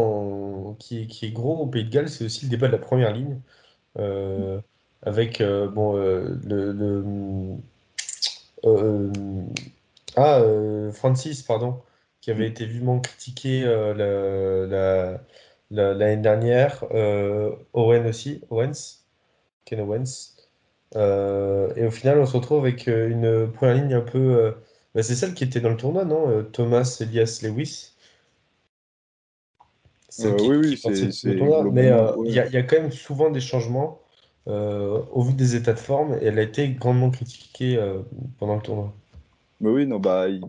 qui, 0.79 1.07
est 1.21 1.31
gros 1.31 1.57
au 1.57 1.67
Pays 1.67 1.85
de 1.85 1.89
Galles, 1.89 2.09
c'est 2.09 2.25
aussi 2.25 2.45
le 2.45 2.51
débat 2.51 2.67
de 2.67 2.73
la 2.73 2.77
première 2.79 3.13
ligne 3.13 3.39
avec 5.03 5.41
euh, 5.41 5.67
bon, 5.67 5.97
euh, 5.97 6.37
le, 6.45 7.57
euh, 8.65 9.11
ah, 10.15 10.41
Francis, 10.93 11.41
pardon, 11.41 11.81
qui 12.21 12.31
avait 12.31 12.47
été 12.47 12.65
vivement 12.65 12.99
critiqué 12.99 13.63
la, 13.63 15.21
dernière, 15.71 16.83
Owen 17.73 18.07
aussi, 18.07 18.41
Owens, 18.49 19.05
Ken 19.65 19.79
Owens. 19.81 20.35
et 20.95 21.85
au 21.85 21.91
final, 21.91 22.19
on 22.19 22.25
se 22.25 22.35
retrouve 22.35 22.59
avec 22.59 22.87
une 22.87 23.49
première 23.51 23.75
ligne 23.75 23.93
un 23.93 24.01
peu. 24.01 24.53
Bah, 24.93 25.03
c'est 25.03 25.15
celle 25.15 25.33
qui 25.33 25.45
était 25.45 25.61
dans 25.61 25.69
le 25.69 25.77
tournoi, 25.77 26.05
non 26.05 26.43
Thomas 26.51 26.97
Elias 26.99 27.39
Lewis. 27.43 27.93
oui, 30.19 30.57
oui, 30.57 30.77
c'est. 30.77 31.39
Mais 31.71 31.91
il 32.25 32.33
y, 32.33 32.39
a 32.39 32.63
quand 32.63 32.77
même 32.81 32.91
souvent 32.91 33.29
des 33.29 33.41
changements. 33.41 34.01
Euh, 34.47 35.03
au 35.11 35.21
vu 35.21 35.33
des 35.33 35.55
états 35.55 35.73
de 35.73 35.79
forme, 35.79 36.15
et 36.15 36.25
elle 36.25 36.39
a 36.39 36.41
été 36.41 36.67
grandement 36.69 37.11
critiquée 37.11 37.77
euh, 37.77 37.99
pendant 38.39 38.55
le 38.55 38.61
tournoi. 38.61 38.91
Mais 39.59 39.69
oui, 39.69 39.85
non, 39.85 39.99
bah, 39.99 40.29
il 40.29 40.41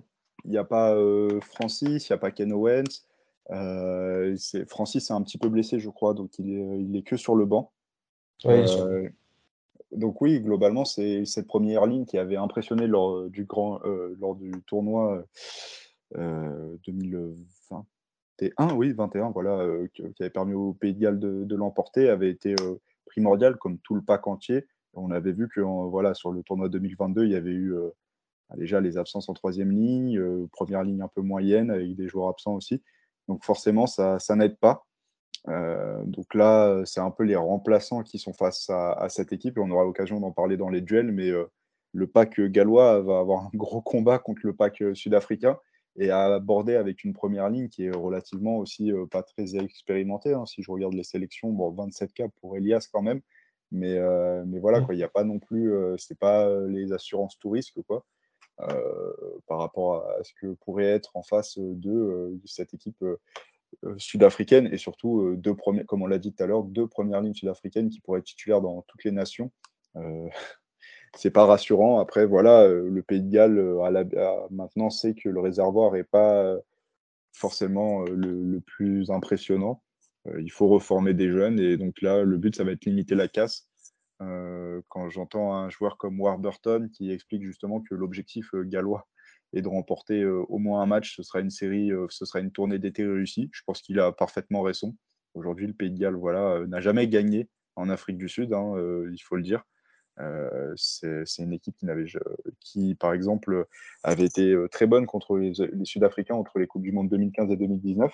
n'y 0.47 0.57
a 0.57 0.64
pas 0.64 0.95
euh, 0.95 1.41
Francis, 1.43 2.09
il 2.09 2.12
n'y 2.12 2.14
a 2.14 2.19
pas 2.19 2.31
Ken 2.31 2.55
Owens. 2.55 3.05
Francis 3.49 5.11
est 5.11 5.14
un 5.14 5.22
petit 5.22 5.38
peu 5.38 5.49
blessé, 5.49 5.78
je 5.78 5.90
crois, 5.90 6.14
donc 6.14 6.38
il 6.38 6.50
est, 6.50 6.80
il 6.80 6.96
est 6.96 7.02
que 7.02 7.16
sur 7.16 7.34
le 7.34 7.46
banc. 7.46 7.72
donc 9.92 10.20
oui, 10.20 10.40
globalement, 10.40 10.84
c'est 10.84 11.25
cette 11.25 11.46
première 11.46 11.87
ligne 11.87 12.06
qui 12.06 12.18
avait 12.18 12.37
impressionné 12.37 12.87
lors 12.87 13.28
du, 13.28 13.44
grand, 13.44 13.80
lors 14.18 14.34
du 14.34 14.52
tournoi 14.66 15.25
2021, 16.14 18.75
oui, 18.75 18.92
21, 18.92 19.30
voilà, 19.30 19.66
qui, 19.92 20.02
avait 20.20 20.30
permis 20.30 20.54
au 20.54 20.72
Pays 20.72 20.94
de 20.94 21.00
Galles 21.00 21.18
de, 21.18 21.44
de 21.44 21.56
l'emporter, 21.56 22.08
avait 22.08 22.30
été 22.30 22.54
primordial, 23.12 23.56
comme 23.56 23.78
tout 23.78 23.94
le 23.94 24.02
pack 24.02 24.26
entier. 24.26 24.66
On 24.94 25.11
avait 25.11 25.32
vu 25.32 25.49
que 25.49 25.61
voilà, 25.61 26.14
sur 26.14 26.32
le 26.32 26.42
tournoi 26.42 26.68
2022, 26.68 27.25
il 27.25 27.30
y 27.30 27.37
avait 27.37 27.50
eu 27.50 27.75
euh, 27.75 27.90
bah, 28.50 28.56
déjà 28.58 28.80
les 28.80 28.99
absences 28.99 29.28
en 29.28 29.34
troisième 29.34 29.70
ligne, 29.70 30.18
euh, 30.18 30.49
première 30.52 30.82
ligne 30.82 31.02
un 31.02 31.08
peu 31.08 31.22
moyenne, 31.22 31.70
avec 31.70 31.94
des 31.94 32.08
joueurs 32.08 32.28
absents 32.28 32.54
aussi. 32.54 32.82
Donc 33.29 33.45
forcément, 33.45 33.87
ça, 33.87 34.19
ça 34.19 34.37
n'aide 34.37 34.59
pas. 34.59 34.87
Euh, 35.49 36.02
donc 36.05 36.35
là, 36.35 36.83
c'est 36.85 37.00
un 37.00 37.11
peu 37.11 37.25
les 37.25 37.37
remplaçants 37.37 38.02
qui 38.02 38.19
sont 38.19 38.33
face 38.33 38.71
à, 38.71 39.09
cette 39.09 39.33
équipe 39.33 39.59
et 39.59 39.61
on 39.61 39.71
aura 39.71 39.85
l'occasion 39.85 40.21
d'en 40.21 40.33
parler 40.33 40.57
dans 40.57 40.69
les 40.69 40.81
duels. 40.81 41.12
Mais 41.12 41.31
le 41.93 42.07
pack 42.07 42.41
gallois 42.41 43.00
va 43.00 43.19
avoir 43.19 43.47
un 43.47 43.50
gros 43.55 43.81
combat 43.81 44.19
contre 44.19 44.43
le 44.45 44.55
pack 44.55 44.83
sud-africain 44.95 45.59
et 45.97 46.11
à 46.11 46.25
aborder 46.35 46.76
avec 46.76 47.05
une 47.05 47.12
première 47.12 47.49
ligne 47.50 47.69
qui 47.69 47.85
est 47.85 47.91
relativement 47.91 48.57
aussi 48.59 48.93
euh, 48.93 49.07
pas 49.07 49.23
très 49.23 49.57
expérimentée. 49.57 50.33
Hein. 50.33 50.47
Si 50.47 50.62
je 50.62 50.71
regarde 50.71 50.95
les 50.95 51.05
sélections, 51.05 51.50
bon, 51.50 51.71
27 51.71 52.12
k 52.12 52.23
pour 52.41 52.57
Elias 52.57 52.88
quand 52.93 53.02
même, 53.02 53.21
mais, 53.71 53.97
euh, 53.99 54.45
mais 54.47 54.59
voilà, 54.59 54.81
mmh. 54.81 54.87
il 54.91 54.97
n'y 54.97 55.02
a 55.02 55.09
pas 55.09 55.25
non 55.25 55.38
plus, 55.38 55.73
euh, 55.73 55.97
c'est 55.99 56.19
pas 56.19 56.49
les 56.69 56.93
assurances 56.93 57.38
touristes 57.38 57.83
quoi, 57.87 58.05
par 59.47 59.59
rapport 59.59 60.06
à 60.09 60.23
ce 60.23 60.32
que 60.40 60.54
pourrait 60.54 60.85
être 60.85 61.11
en 61.14 61.23
face 61.23 61.59
de, 61.59 62.38
cette 62.44 62.75
équipe 62.75 63.04
sud-africaine 63.97 64.68
et 64.73 64.76
surtout 64.76 65.35
deux 65.37 65.56
premiers, 65.56 65.85
comme 65.85 66.02
on 66.02 66.06
l'a 66.06 66.18
dit 66.18 66.32
tout 66.32 66.42
à 66.42 66.47
l'heure, 66.47 66.62
deux 66.62 66.87
premières 66.87 67.21
lignes 67.21 67.35
sud-africaines 67.35 67.88
qui 67.88 68.00
pourraient 68.00 68.21
être 68.21 68.26
titulaires 68.26 68.61
dans 68.61 68.82
toutes 68.82 69.04
les 69.04 69.11
nations 69.11 69.50
c'est 71.16 71.30
pas 71.30 71.47
rassurant. 71.47 72.00
Après, 72.00 72.26
voilà, 72.26 72.62
euh, 72.62 72.88
le 72.88 73.02
Pays 73.02 73.23
de 73.23 73.30
Galles 73.30 73.59
euh, 73.59 74.47
maintenant 74.50 74.90
sait 74.90 75.14
que 75.14 75.28
le 75.28 75.40
réservoir 75.40 75.92
n'est 75.92 76.04
pas 76.04 76.42
euh, 76.42 76.59
forcément 77.32 78.02
le, 78.02 78.61
plus 78.61 79.11
impressionnant. 79.11 79.82
il 80.38 80.50
faut 80.50 80.68
reformer 80.68 81.14
des 81.14 81.30
jeunes 81.30 81.59
et 81.59 81.76
donc 81.76 82.00
là, 82.02 82.23
le 82.23 82.37
but, 82.38 82.54
ça 82.54 82.64
va 82.64 82.73
être 82.73 82.85
limiter 82.85 83.14
la 83.14 83.28
casse. 83.28 83.68
Quand 84.19 85.09
j'entends 85.09 85.54
un 85.54 85.69
joueur 85.69 85.97
comme 85.97 86.21
Warburton 86.21 86.88
qui 86.92 87.11
explique 87.11 87.42
justement 87.45 87.81
que 87.81 87.95
l'objectif 87.95 88.54
gallois 88.54 89.09
est 89.52 89.62
de 89.62 89.69
remporter 89.69 90.25
au 90.25 90.59
moins 90.59 90.83
un 90.83 90.87
match, 90.87 91.16
ce 91.16 91.23
sera 91.25 91.40
une 91.40 91.50
série, 91.50 91.90
ce 92.09 92.25
sera 92.25 92.38
une 92.38 92.52
tournée 92.52 92.78
d'été 92.78 93.04
réussie. 93.04 93.50
Je 93.52 93.62
pense 93.66 93.83
qu'il 93.83 93.99
a 93.99 94.12
parfaitement 94.12 94.62
raison. 94.62 94.95
Aujourd'hui, 95.35 95.66
le 95.66 95.73
Pays 95.73 95.90
de 95.90 95.99
Galles, 95.99 96.14
voilà, 96.14 96.64
n'a 96.69 96.81
jamais 96.81 97.09
gagné 97.09 97.49
en 97.75 97.88
Afrique 97.88 98.16
du 98.16 98.28
Sud, 98.28 98.52
hein, 98.52 98.75
il 99.12 99.19
faut 99.19 99.37
le 99.37 99.42
dire. 99.42 99.64
Euh, 100.21 100.73
c'est 100.76 101.42
une 101.42 101.52
équipe 101.52 101.76
qui, 102.61 102.95
par 102.95 103.12
exemple, 103.12 103.66
avait 104.02 104.25
été 104.25 104.52
euh, 104.52 104.69
très 104.69 104.87
bonne 104.87 105.07
contre 105.07 105.38
les, 105.38 105.52
Sud-Africains 105.85 106.35
entre 106.35 106.59
les 106.59 106.66
Coupes 106.66 106.83
du 106.83 106.92
Monde 106.92 107.09
2015 107.09 107.50
et 107.50 107.57
2019. 107.57 108.12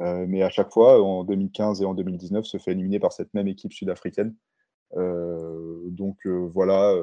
Euh, 0.00 0.26
mais 0.26 0.42
à 0.42 0.50
chaque 0.50 0.72
fois, 0.72 1.02
en 1.02 1.24
2015 1.24 1.82
et 1.82 1.84
en 1.84 1.94
2019, 1.94 2.44
se 2.44 2.58
fait 2.58 2.72
éliminer 2.72 2.98
par 2.98 3.12
cette 3.12 3.32
même 3.34 3.48
équipe 3.48 3.72
sud-africaine. 3.72 4.34
Donc 4.94 6.26
voilà, 6.26 6.94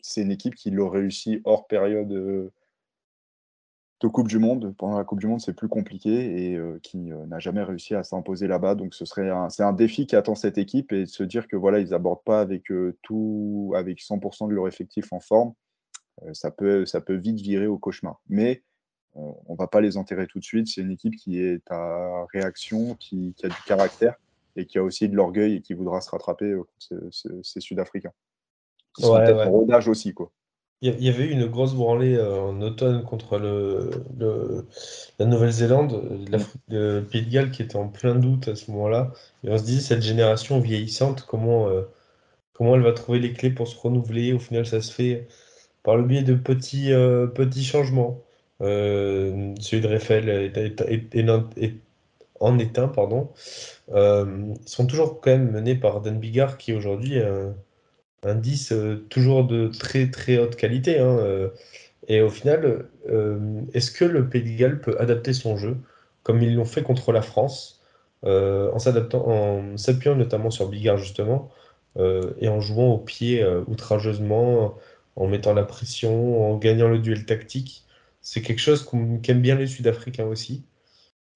c'est 0.00 0.22
une 0.22 0.30
équipe 0.30 0.54
qui 0.54 0.70
l'a 0.70 0.88
réussi 0.88 1.40
hors 1.44 1.66
période 1.66 2.52
de 4.00 4.08
Coupe 4.08 4.28
du 4.28 4.38
Monde. 4.38 4.74
Pendant 4.76 4.98
la 4.98 5.04
Coupe 5.04 5.20
du 5.20 5.26
Monde, 5.26 5.40
c'est 5.40 5.54
plus 5.54 5.68
compliqué 5.68 6.50
et 6.50 6.56
euh, 6.56 6.78
qui 6.82 7.12
euh, 7.12 7.26
n'a 7.26 7.38
jamais 7.38 7.62
réussi 7.62 7.94
à 7.94 8.02
s'imposer 8.02 8.46
là-bas. 8.46 8.74
Donc, 8.74 8.94
ce 8.94 9.04
serait 9.04 9.30
c'est 9.48 9.62
un 9.62 9.72
défi 9.72 10.06
qui 10.06 10.16
attend 10.16 10.34
cette 10.34 10.58
équipe 10.58 10.92
et 10.92 11.00
de 11.00 11.06
se 11.06 11.22
dire 11.22 11.48
que 11.48 11.56
voilà, 11.56 11.78
ils 11.78 11.94
abordent 11.94 12.24
pas 12.24 12.40
avec 12.40 12.70
euh, 12.70 12.96
tout, 13.02 13.72
avec 13.76 14.00
100% 14.00 14.48
de 14.48 14.54
leur 14.54 14.68
effectif 14.68 15.12
en 15.12 15.20
forme. 15.20 15.54
ça 16.32 16.50
peut, 16.50 16.86
ça 16.86 17.00
peut 17.00 17.16
vite 17.16 17.40
virer 17.40 17.66
au 17.66 17.78
cauchemar. 17.78 18.20
Mais 18.28 18.62
on 19.14 19.54
va 19.54 19.66
pas 19.66 19.80
les 19.80 19.96
enterrer 19.96 20.26
tout 20.26 20.38
de 20.38 20.44
suite. 20.44 20.68
C'est 20.68 20.82
une 20.82 20.90
équipe 20.90 21.16
qui 21.16 21.40
est 21.40 21.62
à 21.70 22.26
réaction, 22.34 22.94
qui, 22.96 23.34
a 23.42 23.48
du 23.48 23.62
caractère 23.66 24.14
et 24.56 24.66
qui 24.66 24.78
a 24.78 24.82
aussi 24.82 25.08
de 25.08 25.14
l'orgueil 25.14 25.56
et 25.56 25.60
qui 25.60 25.74
voudra 25.74 26.00
se 26.00 26.10
rattraper 26.10 26.54
contre 26.54 27.12
ces, 27.42 27.60
Sud-Africains. 27.60 28.12
Qui 28.94 29.04
ouais, 29.06 29.24
peut-être 29.24 29.48
en 29.48 29.50
rodage 29.50 29.88
aussi, 29.88 30.14
quoi. 30.14 30.32
Il 30.82 31.02
y 31.02 31.08
avait 31.08 31.24
eu 31.24 31.30
une 31.30 31.46
grosse 31.46 31.74
branlée 31.74 32.16
euh, 32.16 32.38
en 32.38 32.60
automne 32.60 33.02
contre 33.02 33.38
le, 33.38 33.90
la 35.18 35.24
Nouvelle-Zélande, 35.24 36.02
le 36.68 37.00
Pays 37.00 37.22
de 37.22 37.30
Galles 37.30 37.50
qui 37.50 37.62
était 37.62 37.76
en 37.76 37.88
plein 37.88 38.14
doute 38.14 38.48
à 38.48 38.56
ce 38.56 38.70
moment-là. 38.70 39.10
Et 39.42 39.48
on 39.48 39.56
se 39.56 39.64
dit, 39.64 39.80
cette 39.80 40.02
génération 40.02 40.60
vieillissante, 40.60 41.24
comment, 41.26 41.68
euh, 41.68 41.82
comment 42.52 42.74
elle 42.74 42.82
va 42.82 42.92
trouver 42.92 43.20
les 43.20 43.32
clés 43.32 43.50
pour 43.50 43.68
se 43.68 43.78
renouveler? 43.78 44.34
Au 44.34 44.38
final, 44.38 44.66
ça 44.66 44.82
se 44.82 44.92
fait 44.92 45.26
par 45.82 45.96
le 45.96 46.02
biais 46.02 46.22
de 46.22 46.34
petits, 46.34 46.92
euh, 46.92 47.26
petits 47.26 47.64
changements. 47.64 48.20
celui 48.60 49.80
de 49.80 49.88
Reffel 49.88 50.28
est, 50.28 51.22
en 52.40 52.58
éteint, 52.58 52.88
pardon. 52.88 53.30
ils 53.88 54.54
sont 54.66 54.86
toujours 54.86 55.20
quand 55.20 55.30
même 55.30 55.50
menés 55.50 55.74
par 55.74 56.00
Dan 56.00 56.18
Bigard 56.18 56.58
qui 56.58 56.72
aujourd'hui 56.72 57.20
un 58.26 58.34
10 58.34 58.72
euh, 58.72 59.06
toujours 59.08 59.44
de 59.44 59.68
très 59.68 60.10
très 60.10 60.38
haute 60.38 60.56
qualité. 60.56 60.98
Hein, 60.98 61.18
euh, 61.18 61.48
Et 62.08 62.20
au 62.22 62.30
final, 62.30 62.88
est-ce 63.74 63.90
que 63.90 64.04
le 64.04 64.28
Pays 64.28 64.42
de 64.42 64.58
Galles 64.58 64.80
peut 64.80 64.96
adapter 65.00 65.32
son 65.32 65.56
jeu 65.56 65.76
comme 66.22 66.42
ils 66.42 66.54
l'ont 66.54 66.64
fait 66.64 66.82
contre 66.82 67.12
la 67.12 67.22
France, 67.22 67.82
en 68.24 68.78
s'adaptant, 68.78 69.26
en 69.28 69.76
s'appuyant 69.76 70.16
notamment 70.16 70.50
sur 70.50 70.68
Bigard 70.68 70.98
justement, 70.98 71.50
et 72.40 72.48
en 72.48 72.60
jouant 72.60 72.92
au 72.94 72.98
pied 72.98 73.44
outrageusement, 73.68 74.76
en 75.16 75.26
mettant 75.28 75.54
la 75.54 75.64
pression, 75.64 76.50
en 76.52 76.56
gagnant 76.58 76.88
le 76.88 76.98
duel 76.98 77.26
tactique? 77.26 77.84
C'est 78.22 78.42
quelque 78.42 78.60
chose 78.60 78.88
qu'aiment 79.22 79.42
bien 79.42 79.56
les 79.56 79.68
Sud-Africains 79.68 80.26
aussi. 80.26 80.64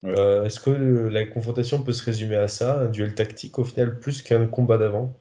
Euh, 0.05 0.45
est-ce 0.45 0.59
que 0.59 0.71
la 0.71 1.25
confrontation 1.27 1.83
peut 1.83 1.93
se 1.93 2.03
résumer 2.03 2.35
à 2.35 2.47
ça, 2.47 2.81
un 2.81 2.89
duel 2.89 3.13
tactique 3.15 3.59
au 3.59 3.63
final, 3.63 3.99
plus 3.99 4.21
qu'un 4.21 4.47
combat 4.47 4.77
d'avant? 4.77 5.13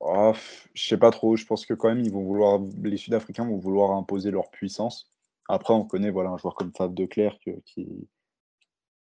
Oh, 0.00 0.32
Je 0.74 0.88
sais 0.88 0.98
pas 0.98 1.10
trop. 1.10 1.36
Je 1.36 1.46
pense 1.46 1.64
que 1.64 1.74
quand 1.74 1.88
même, 1.88 2.04
ils 2.04 2.12
vont 2.12 2.22
vouloir, 2.22 2.60
les 2.82 2.96
Sud-Africains 2.96 3.46
vont 3.46 3.58
vouloir 3.58 3.92
imposer 3.92 4.30
leur 4.30 4.50
puissance. 4.50 5.10
Après, 5.48 5.72
on 5.74 5.84
connaît 5.84 6.10
voilà, 6.10 6.30
un 6.30 6.36
joueur 6.36 6.54
comme 6.54 6.72
Fab 6.76 6.94
de 6.94 7.06
Clerc 7.06 7.38
qui, 7.64 8.08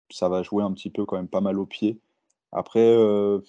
ça 0.09 0.29
va 0.29 0.43
jouer 0.43 0.63
un 0.63 0.71
petit 0.73 0.89
peu 0.89 1.05
quand 1.05 1.17
même 1.17 1.27
pas 1.27 1.41
mal 1.41 1.59
au 1.59 1.65
pied. 1.65 1.99
Après, 2.51 2.79
euh, 2.79 3.41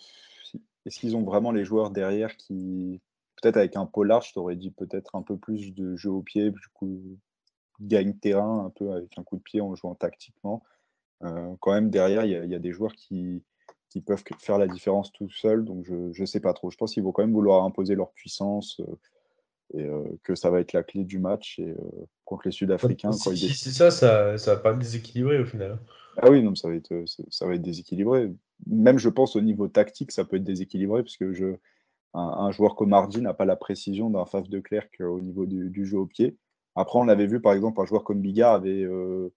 est-ce 0.86 0.98
qu'ils 0.98 1.16
ont 1.16 1.22
vraiment 1.22 1.52
les 1.52 1.64
joueurs 1.64 1.90
derrière 1.90 2.36
qui, 2.36 3.00
peut-être 3.40 3.56
avec 3.56 3.76
un 3.76 3.86
polar, 3.86 4.22
je 4.22 4.32
t'aurais 4.32 4.56
dit 4.56 4.70
peut-être 4.70 5.14
un 5.14 5.22
peu 5.22 5.36
plus 5.36 5.74
de 5.74 5.96
jeu 5.96 6.10
au 6.10 6.22
pied, 6.22 6.50
du 6.50 6.68
coup, 6.74 7.00
gagne 7.80 8.14
terrain 8.14 8.66
un 8.66 8.70
peu 8.70 8.92
avec 8.92 9.16
un 9.18 9.22
coup 9.22 9.36
de 9.36 9.42
pied 9.42 9.60
en 9.60 9.74
jouant 9.74 9.94
tactiquement. 9.94 10.62
Euh, 11.24 11.54
quand 11.60 11.72
même, 11.72 11.90
derrière, 11.90 12.24
il 12.24 12.50
y, 12.50 12.54
a 12.54 12.58
des 12.58 12.72
joueurs 12.72 12.94
qui, 12.94 13.42
qui, 13.88 14.00
peuvent 14.00 14.22
faire 14.38 14.58
la 14.58 14.68
différence 14.68 15.12
tout 15.12 15.30
seuls, 15.30 15.64
donc 15.64 15.84
je 15.84 16.20
ne 16.20 16.26
sais 16.26 16.40
pas 16.40 16.52
trop. 16.52 16.70
Je 16.70 16.76
pense 16.76 16.94
qu'ils 16.94 17.02
vont 17.02 17.12
quand 17.12 17.22
même 17.22 17.32
vouloir 17.32 17.64
imposer 17.64 17.94
leur 17.94 18.12
puissance 18.12 18.80
euh, 18.80 19.78
et 19.78 19.84
euh, 19.84 20.04
que 20.22 20.34
ça 20.34 20.50
va 20.50 20.60
être 20.60 20.72
la 20.72 20.82
clé 20.82 21.04
du 21.04 21.18
match 21.18 21.58
et, 21.58 21.74
contre 22.24 22.42
les 22.46 22.52
Sud-Africains. 22.52 23.12
Si, 23.12 23.36
si 23.36 23.72
ça, 23.72 23.90
ça, 23.90 24.38
ça 24.38 24.54
va 24.54 24.60
pas 24.60 24.74
déséquilibrer 24.74 25.40
au 25.40 25.44
final. 25.44 25.78
Ah 26.18 26.30
oui, 26.30 26.42
non, 26.42 26.54
ça 26.54 26.68
va 26.68 26.74
être, 26.74 27.04
ça 27.30 27.46
va 27.46 27.54
être 27.54 27.62
déséquilibré. 27.62 28.32
Même, 28.66 28.98
je 28.98 29.08
pense, 29.08 29.36
au 29.36 29.40
niveau 29.40 29.68
tactique, 29.68 30.12
ça 30.12 30.24
peut 30.24 30.36
être 30.36 30.44
déséquilibré, 30.44 31.02
parce 31.02 31.16
que 31.16 31.32
je, 31.32 31.56
un, 32.14 32.50
joueur 32.50 32.74
comme 32.74 32.92
Hardy 32.92 33.20
n'a 33.20 33.34
pas 33.34 33.44
la 33.44 33.56
précision 33.56 34.10
d'un 34.10 34.24
Faf 34.24 34.48
de 34.48 34.60
Clerc 34.60 34.88
au 35.00 35.20
niveau 35.20 35.46
du, 35.46 35.84
jeu 35.84 35.98
au 35.98 36.06
pied. 36.06 36.36
Après, 36.74 36.98
on 36.98 37.08
avait 37.08 37.26
vu, 37.26 37.40
par 37.40 37.52
exemple, 37.52 37.80
un 37.80 37.84
joueur 37.84 38.04
comme 38.04 38.20
Bigard 38.20 38.54
avait 38.54 38.82
euh, 38.82 39.32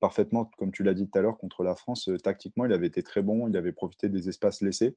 parfaitement, 0.00 0.50
comme 0.58 0.72
tu 0.72 0.82
l'as 0.82 0.94
dit 0.94 1.08
tout 1.08 1.18
à 1.18 1.22
l'heure, 1.22 1.38
contre 1.38 1.62
la 1.62 1.76
France, 1.76 2.08
euh, 2.08 2.18
tactiquement, 2.18 2.64
il 2.64 2.72
avait 2.72 2.86
été 2.86 3.02
très 3.02 3.22
bon, 3.22 3.48
il 3.48 3.56
avait 3.56 3.72
profité 3.72 4.08
des 4.08 4.28
espaces 4.28 4.62
laissés. 4.62 4.96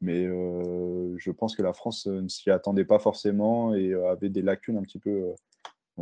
Mais 0.00 0.26
euh, 0.26 1.16
je 1.18 1.30
pense 1.30 1.56
que 1.56 1.62
la 1.62 1.72
France 1.72 2.06
ne 2.06 2.28
s'y 2.28 2.50
attendait 2.50 2.84
pas 2.84 2.98
forcément 2.98 3.74
et 3.74 3.92
avait 3.94 4.30
des 4.30 4.42
lacunes 4.42 4.78
un 4.78 4.82
petit 4.82 4.98
peu 4.98 5.34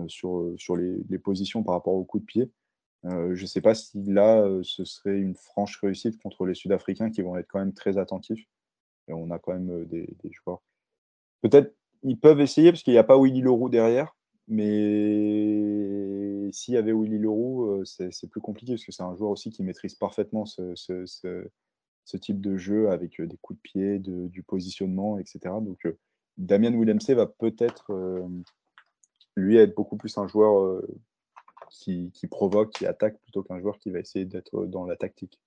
sur, 0.06 0.52
sur 0.56 0.76
les, 0.76 1.18
positions 1.18 1.64
par 1.64 1.74
rapport 1.74 1.94
au 1.94 2.04
coup 2.04 2.20
de 2.20 2.24
pied. 2.24 2.48
je 3.02 3.40
ne 3.40 3.46
sais 3.46 3.60
pas 3.60 3.74
si 3.74 4.00
là, 4.04 4.48
ce 4.62 4.84
serait 4.84 5.18
une 5.18 5.34
franche 5.34 5.80
réussite 5.80 6.22
contre 6.22 6.46
les 6.46 6.54
Sud-Africains 6.54 7.10
qui 7.10 7.22
vont 7.22 7.36
être 7.36 7.48
quand 7.48 7.58
même 7.58 7.74
très 7.74 7.98
attentifs. 7.98 8.46
Et 9.08 9.12
on 9.12 9.32
a 9.32 9.40
quand 9.40 9.54
même 9.54 9.84
des, 9.86 10.06
joueurs. 10.30 10.62
Peut-être 11.42 11.74
ils 12.04 12.18
peuvent 12.20 12.40
essayer 12.40 12.70
parce 12.70 12.84
qu'il 12.84 12.92
n'y 12.92 12.98
a 12.98 13.04
pas 13.04 13.20
Willy 13.20 13.40
Leroux 13.40 13.68
derrière. 13.68 14.14
Mais 14.46 16.17
s'il 16.52 16.74
y 16.74 16.76
avait 16.76 16.92
Willy 16.92 17.18
Leroux, 17.18 17.82
c'est 17.84 18.30
plus 18.30 18.40
compliqué 18.40 18.72
parce 18.72 18.84
que 18.84 18.92
c'est 18.92 19.02
un 19.02 19.14
joueur 19.16 19.30
aussi 19.30 19.50
qui 19.50 19.62
maîtrise 19.62 19.94
parfaitement 19.94 20.44
ce, 20.46 21.48
type 22.20 22.40
de 22.40 22.56
jeu 22.56 22.90
avec 22.90 23.20
des 23.20 23.36
coups 23.40 23.58
de 23.58 23.62
pied, 23.62 23.98
du 23.98 24.42
positionnement, 24.42 25.18
etc. 25.18 25.38
Donc 25.60 25.86
Damien 26.36 26.72
Willemse 26.72 27.10
va 27.10 27.26
peut-être 27.26 27.92
lui 29.36 29.56
être 29.56 29.74
beaucoup 29.74 29.96
plus 29.96 30.16
un 30.18 30.26
joueur 30.26 30.82
qui, 31.70 32.26
provoque, 32.30 32.72
qui 32.72 32.86
attaque 32.86 33.18
plutôt 33.20 33.42
qu'un 33.42 33.60
joueur 33.60 33.78
qui 33.78 33.90
va 33.90 34.00
essayer 34.00 34.24
d'être 34.24 34.66
dans 34.66 34.84
la 34.84 34.96
tactique. 34.96 35.40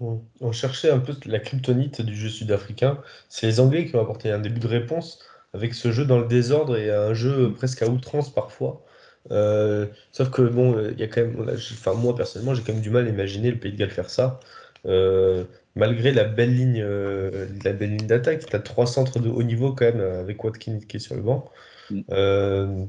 On 0.00 0.52
cherchait 0.52 0.90
un 0.90 1.00
peu 1.00 1.12
la 1.26 1.40
kryptonite 1.40 2.02
du 2.02 2.14
jeu 2.14 2.28
sud-africain. 2.28 3.02
C'est 3.28 3.46
les 3.46 3.58
Anglais 3.58 3.84
qui 3.86 3.96
ont 3.96 4.00
apporté 4.00 4.30
un 4.30 4.38
début 4.38 4.60
de 4.60 4.68
réponse 4.68 5.20
avec 5.52 5.74
ce 5.74 5.90
jeu 5.90 6.04
dans 6.04 6.20
le 6.20 6.26
désordre 6.26 6.76
et 6.76 6.90
un 6.90 7.14
jeu 7.14 7.52
presque 7.52 7.82
à 7.82 7.88
outrance 7.88 8.32
parfois. 8.32 8.84
Euh, 9.30 9.86
sauf 10.12 10.30
que 10.30 10.42
bon, 10.42 10.90
il 10.90 10.98
y 10.98 11.02
a 11.02 11.08
quand 11.08 11.20
même, 11.20 11.36
enfin 11.48 11.94
moi 11.94 12.14
personnellement, 12.16 12.54
j'ai 12.54 12.62
quand 12.62 12.72
même 12.72 12.82
du 12.82 12.90
mal 12.90 13.06
à 13.06 13.08
imaginer 13.08 13.50
le 13.50 13.58
Pays 13.58 13.72
de 13.72 13.78
Galles 13.78 13.90
faire 13.90 14.10
ça. 14.10 14.40
Euh, 14.86 15.44
malgré 15.76 16.12
la 16.12 16.24
belle 16.24 16.54
ligne, 16.54 16.82
euh, 16.82 17.46
la 17.64 17.72
belle 17.72 17.96
ligne 17.96 18.06
d'attaque, 18.06 18.46
tu 18.46 18.56
as 18.56 18.60
trois 18.60 18.86
centres 18.86 19.18
de 19.18 19.28
haut 19.28 19.42
niveau 19.42 19.72
quand 19.72 19.86
même 19.86 20.00
avec 20.00 20.42
Watkins 20.42 20.80
qui 20.88 20.96
est 20.96 21.00
sur 21.00 21.14
le 21.14 21.22
banc. 21.22 21.50
Mm. 21.90 22.86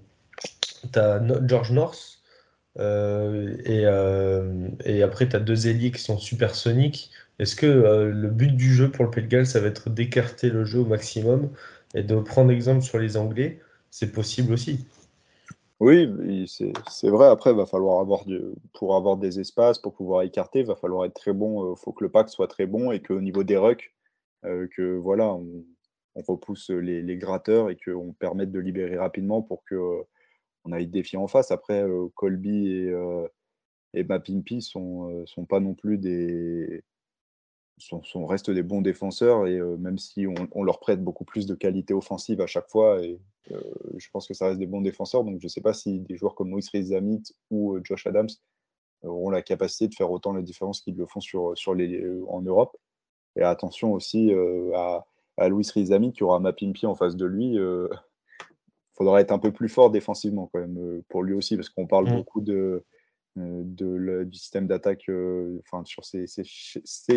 tu 0.93 0.99
as 0.99 1.21
George 1.47 1.71
North 1.71 2.19
euh, 2.79 3.57
et, 3.65 3.85
euh, 3.85 4.69
et, 4.85 5.03
après, 5.03 5.27
tu 5.27 5.35
as 5.35 5.39
deux 5.39 5.67
ailiers 5.67 5.91
qui 5.91 6.01
sont 6.01 6.17
supersoniques. 6.17 7.11
Est-ce 7.39 7.55
que 7.55 7.65
euh, 7.65 8.11
le 8.11 8.29
but 8.29 8.55
du 8.55 8.73
jeu 8.73 8.91
pour 8.91 9.05
le 9.05 9.11
Pays 9.11 9.23
de 9.23 9.29
Galles, 9.29 9.47
ça 9.47 9.59
va 9.59 9.67
être 9.67 9.89
d'écarter 9.89 10.49
le 10.49 10.65
jeu 10.65 10.79
au 10.79 10.85
maximum 10.85 11.49
et 11.95 12.03
de 12.03 12.15
prendre 12.15 12.51
exemple 12.51 12.81
sur 12.81 12.99
les 12.99 13.17
Anglais? 13.17 13.59
C'est 13.91 14.11
possible 14.11 14.53
aussi. 14.53 14.85
Oui, 15.79 16.45
c'est 16.47 17.09
vrai. 17.09 17.27
Après, 17.27 17.51
il 17.51 17.55
va 17.55 17.65
falloir 17.65 18.01
avoir 18.01 18.25
pour 18.73 18.95
avoir 18.95 19.17
des 19.17 19.39
espaces, 19.39 19.79
pour 19.79 19.93
pouvoir 19.93 20.23
écarter, 20.23 20.63
va 20.63 20.75
falloir 20.75 21.05
être 21.05 21.13
très 21.13 21.31
bon. 21.33 21.73
Il 21.73 21.79
faut 21.79 21.93
que 21.93 22.03
le 22.03 22.11
pack 22.11 22.29
soit 22.29 22.47
très 22.47 22.65
bon 22.65 22.91
et 22.91 23.01
qu'au 23.01 23.21
niveau 23.21 23.43
des 23.43 23.55
rucks, 23.57 23.93
que 24.43 24.97
voilà, 24.97 25.33
on, 25.33 25.63
repousse 26.27 26.69
les, 26.69 27.01
les 27.01 27.17
gratteurs 27.17 27.69
et 27.69 27.77
qu'on 27.77 28.11
permette 28.13 28.51
de 28.51 28.59
libérer 28.59 28.97
rapidement 28.97 29.41
pour 29.41 29.63
que 29.63 30.03
on 30.65 30.71
a 30.71 30.79
eu 30.79 30.85
des 30.85 31.01
défis 31.01 31.17
en 31.17 31.27
face. 31.27 31.51
Après, 31.51 31.83
euh, 31.83 32.07
Colby 32.15 32.67
et, 32.67 32.89
euh, 32.89 33.27
et 33.93 34.03
Mapimpi 34.03 34.61
sont, 34.61 35.09
euh, 35.11 35.25
sont 35.25 35.45
pas 35.45 35.59
non 35.59 35.73
plus 35.73 35.97
des. 35.97 36.83
Sont, 37.79 38.03
sont, 38.03 38.25
restent 38.25 38.51
des 38.51 38.61
bons 38.61 38.81
défenseurs 38.81 39.47
et 39.47 39.59
même 39.59 39.97
si 39.97 40.27
on, 40.51 40.63
leur 40.63 40.79
prête 40.79 41.01
beaucoup 41.01 41.23
plus 41.23 41.47
de 41.47 41.55
qualité 41.55 41.93
offensive 41.93 42.41
à 42.41 42.45
chaque 42.47 42.69
fois, 42.69 43.01
et 43.01 43.19
je 43.49 44.07
pense 44.11 44.27
que 44.27 44.33
ça 44.33 44.47
reste 44.47 44.59
des 44.59 44.67
bons 44.67 44.81
défenseurs. 44.81 45.23
Donc 45.23 45.39
je 45.39 45.45
ne 45.45 45.49
sais 45.49 45.61
pas 45.61 45.73
si 45.73 46.01
des 46.01 46.17
joueurs 46.17 46.35
comme 46.35 46.51
Louis 46.51 46.65
Rizamit 46.71 47.23
ou 47.49 47.79
Josh 47.83 48.05
Adams 48.05 48.27
auront 49.03 49.29
la 49.29 49.41
capacité 49.41 49.87
de 49.87 49.95
faire 49.95 50.11
autant 50.11 50.33
la 50.33 50.41
différence 50.41 50.81
qu'ils 50.81 50.97
le 50.97 51.05
font 51.05 51.21
sur, 51.21 51.57
sur 51.57 51.73
les, 51.73 52.05
en 52.27 52.41
Europe. 52.41 52.75
Et 53.37 53.43
attention 53.43 53.93
aussi 53.93 54.33
à, 54.75 55.05
à 55.37 55.47
Louis 55.47 55.65
Rizamit 55.73 56.11
qui 56.11 56.23
aura 56.23 56.39
Mapimpi 56.39 56.85
en 56.85 56.95
face 56.95 57.15
de 57.15 57.25
lui 57.25 57.57
faudra 58.99 59.21
être 59.21 59.31
un 59.31 59.39
peu 59.39 59.51
plus 59.51 59.69
fort 59.69 59.89
défensivement 59.89 60.49
quand 60.51 60.59
même 60.59 60.77
euh, 60.77 61.03
pour 61.07 61.23
lui 61.23 61.33
aussi, 61.33 61.55
parce 61.55 61.69
qu'on 61.69 61.87
parle 61.87 62.09
mmh. 62.09 62.15
beaucoup 62.15 62.41
de, 62.41 62.83
euh, 63.37 64.23
du 64.25 64.37
système 64.37 64.67
d'attaque, 64.67 65.07
euh, 65.09 65.59
enfin 65.59 65.83
sur 65.85 66.03
ces, 66.05 66.25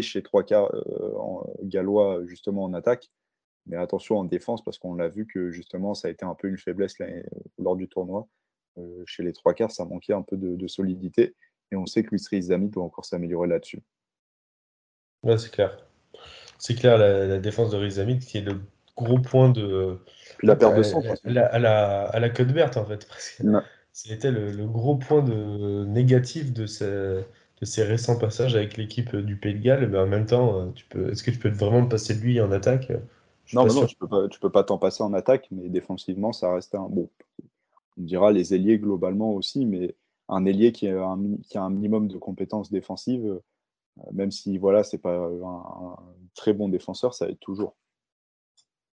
chez 0.03 0.22
trois 0.22 0.44
quarts 0.44 0.72
en, 1.16 1.44
gallois 1.62 2.20
justement 2.27 2.64
en 2.64 2.75
attaque. 2.75 3.11
Mais 3.66 3.77
attention 3.77 4.18
en 4.18 4.25
défense, 4.25 4.62
parce 4.64 4.79
qu'on 4.79 4.94
l'a 4.94 5.09
vu 5.09 5.27
que 5.27 5.51
justement 5.51 5.94
ça 5.94 6.09
a 6.09 6.11
été 6.11 6.25
un 6.25 6.35
peu 6.35 6.48
une 6.48 6.59
faiblesse 6.59 6.96
lors 7.59 7.77
du 7.77 7.88
tournoi. 7.88 8.29
chez 9.07 9.22
les 9.22 9.33
trois 9.33 9.55
quarts, 9.55 9.70
ça 9.70 9.85
manquait 9.85 10.14
un 10.14 10.22
peu 10.22 10.37
de, 10.37 10.66
solidité. 10.66 11.35
Et 11.70 11.77
on 11.77 11.87
sait 11.87 12.03
que 12.03 12.11
Luis 12.11 12.42
Zami 12.42 12.68
doit 12.68 12.85
encore 12.85 13.05
s'améliorer 13.05 13.48
là-dessus. 13.48 13.81
Ouais, 15.22 15.38
c'est 15.38 15.51
clair. 15.51 15.87
C'est 16.59 16.75
clair, 16.75 16.98
la, 16.98 17.38
défense 17.38 17.70
de 17.70 17.77
Rizamit 17.77 18.18
qui 18.18 18.38
est 18.38 18.42
le 18.42 18.61
gros 18.96 19.18
point 19.18 19.51
de, 19.51 19.98
la 20.42 20.57
perte 20.57 20.77
de 20.77 20.83
centre. 20.83 21.09
À 21.25 21.31
la, 21.31 21.46
à 22.07 22.20
la, 22.20 22.29
verte, 22.29 22.77
en 22.77 22.85
fait. 22.85 23.09
C'était 23.92 24.31
le, 24.31 24.66
gros 24.66 24.96
point 24.96 25.22
de, 25.22 25.85
négatif 25.85 26.52
de, 26.52 26.62
de 26.62 27.64
ces 27.64 27.85
récents 27.85 28.18
passages 28.18 28.57
avec 28.57 28.76
l'équipe 28.76 29.14
du 29.14 29.37
Pays 29.37 29.55
de 29.55 29.61
Galles. 29.61 29.88
Mais 29.88 29.98
en 29.98 30.07
même 30.07 30.26
temps, 30.26 30.59
euh, 30.59 30.70
tu 30.74 30.87
peux, 30.87 31.11
est-ce 31.11 31.22
que 31.22 31.31
tu 31.31 31.38
peux 31.38 31.50
vraiment 31.50 31.87
passer 31.87 32.14
de 32.14 32.20
lui 32.20 32.40
en 32.40 32.50
attaque? 32.52 32.90
Non, 33.52 33.66
non, 33.66 33.87
tu 33.87 33.96
peux 33.96 34.09
pas, 34.09 34.28
peux 34.40 34.50
pas 34.50 34.64
t'en 34.64 34.78
passer 34.78 35.02
en 35.02 35.12
attaque, 35.12 35.48
mais 35.50 35.68
défensivement, 35.68 36.33
ça 36.33 36.55
reste 36.55 36.74
un. 36.74 36.88
Bon, 36.88 37.11
on 37.98 38.02
dira 38.02 38.33
les 38.33 38.55
ailiers 38.55 38.78
globalement 38.78 39.35
aussi, 39.35 39.66
mais 39.66 39.94
un 40.28 40.46
ailier 40.46 40.72
qui 40.72 40.88
a 40.88 41.05
un, 41.05 41.37
qui 41.42 41.59
a 41.59 41.62
un 41.62 41.70
minimum 41.70 42.09
de 42.09 42.16
compétences 42.16 42.70
défensives, 42.70 43.26
euh, 43.26 43.40
même 44.12 44.31
si 44.31 44.57
voilà, 44.57 44.85
c'est 44.85 44.98
pas 44.98 45.16
un, 45.18 45.96
très 46.35 46.55
bon 46.55 46.70
défenseur, 46.70 47.12
ça 47.12 47.28
aide 47.28 47.38
toujours. 47.40 47.74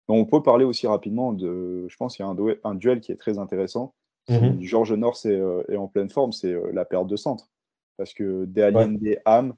On 0.07 0.25
peut 0.25 0.43
parler 0.43 0.65
aussi 0.65 0.85
rapidement 0.85 1.33
de. 1.33 1.87
Je 1.87 1.95
pense 1.95 2.15
qu'il 2.15 2.25
y 2.25 2.27
a 2.27 2.31
un, 2.31 2.37
un, 2.63 2.75
duel 2.75 3.01
qui 3.01 3.11
est 3.11 3.15
très 3.15 3.39
intéressant. 3.39 3.95
Mmh 4.29 4.61
Georges 4.61 4.93
North 4.93 5.25
euh, 5.25 5.63
est, 5.67 5.75
en 5.75 5.87
pleine 5.87 6.09
forme, 6.09 6.31
c'est 6.31 6.53
euh, 6.53 6.71
la 6.71 6.85
perte 6.85 7.07
de 7.07 7.15
centre. 7.15 7.49
Parce 7.97 8.13
que 8.13 8.45
des 8.45 8.63
ouais. 8.63 9.21
Ham, 9.25 9.53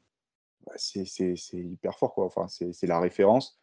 bah, 0.65 0.73
c'est 0.75 1.06
hyper 1.54 1.97
fort. 1.97 2.13
Quoi. 2.13 2.25
Enfin, 2.25 2.47
c'est 2.47 2.88
la 2.88 2.99
référence. 2.99 3.58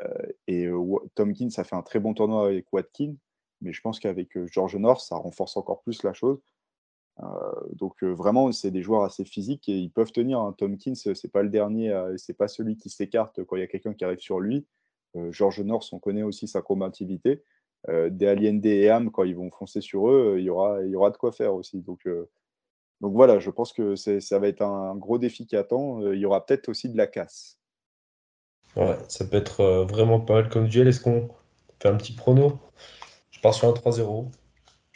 Euh, 0.00 0.26
et 0.46 0.66
Tomkins, 1.14 1.50
ça 1.50 1.64
fait 1.64 1.76
un 1.76 1.82
très 1.82 2.00
bon 2.00 2.14
tournoi 2.14 2.46
avec 2.46 2.72
Watkins. 2.72 3.16
Mais 3.60 3.72
je 3.72 3.80
pense 3.80 3.98
qu'avec 3.98 4.30
Georges 4.46 4.76
North, 4.76 5.00
ça 5.00 5.16
renforce 5.16 5.56
encore 5.56 5.82
plus 5.82 6.02
la 6.02 6.12
chose. 6.12 6.40
donc 7.72 8.02
vraiment, 8.02 8.50
c'est 8.52 8.70
des 8.70 8.82
joueurs 8.82 9.02
assez 9.02 9.24
physiques 9.24 9.68
et 9.68 9.78
ils 9.78 9.90
peuvent 9.90 10.12
tenir. 10.12 10.40
Hein. 10.40 10.54
Tomkins, 10.56 10.94
c'est 10.94 11.32
pas 11.32 11.42
le 11.42 11.50
dernier, 11.50 11.94
c'est 12.16 12.36
pas 12.36 12.48
celui 12.48 12.76
qui 12.76 12.90
s'écarte 12.90 13.44
quand 13.44 13.56
il 13.56 13.60
y 13.60 13.62
a 13.62 13.66
quelqu'un 13.66 13.94
qui 13.94 14.04
arrive 14.04 14.20
sur 14.20 14.40
lui. 14.40 14.66
Euh, 15.16 15.32
Georges 15.32 15.60
North, 15.60 15.88
on 15.92 15.98
connaît 15.98 16.22
aussi 16.22 16.48
sa 16.48 16.62
combativité. 16.62 17.42
Des 17.88 18.26
Allende 18.26 18.64
et 18.66 18.88
Ham, 18.88 19.10
quand 19.10 19.24
ils 19.24 19.36
vont 19.36 19.50
foncer 19.50 19.80
sur 19.80 20.08
eux, 20.08 20.36
il 20.38 20.44
y 20.44 20.50
aura, 20.50 20.82
il 20.82 20.90
y 20.90 20.96
aura 20.96 21.10
de 21.10 21.16
quoi 21.16 21.32
faire 21.32 21.54
aussi. 21.54 21.82
Donc, 21.82 22.08
donc 23.00 23.12
voilà, 23.12 23.38
je 23.38 23.50
pense 23.50 23.72
que 23.72 23.94
ça 23.96 24.38
va 24.38 24.48
être 24.48 24.62
un 24.62 24.96
gros 24.96 25.18
défi 25.18 25.46
qui 25.46 25.56
attend. 25.56 26.00
Il 26.12 26.18
y 26.18 26.24
aura 26.24 26.46
peut-être 26.46 26.68
aussi 26.68 26.88
de 26.88 26.96
la 26.96 27.06
casse. 27.06 27.58
Ouais, 28.76 28.96
ça 29.08 29.24
peut 29.24 29.36
être 29.36 29.86
vraiment 29.90 30.20
pas 30.20 30.34
mal 30.34 30.48
comme 30.48 30.68
duel. 30.68 30.88
Est-ce 30.88 31.00
qu'on 31.00 31.28
fait 31.80 31.88
un 31.88 31.96
petit 31.96 32.14
prono? 32.14 32.58
Je 33.30 33.40
pars 33.40 33.54
sur 33.54 33.68
un 33.68 33.72
3-0 33.72 34.30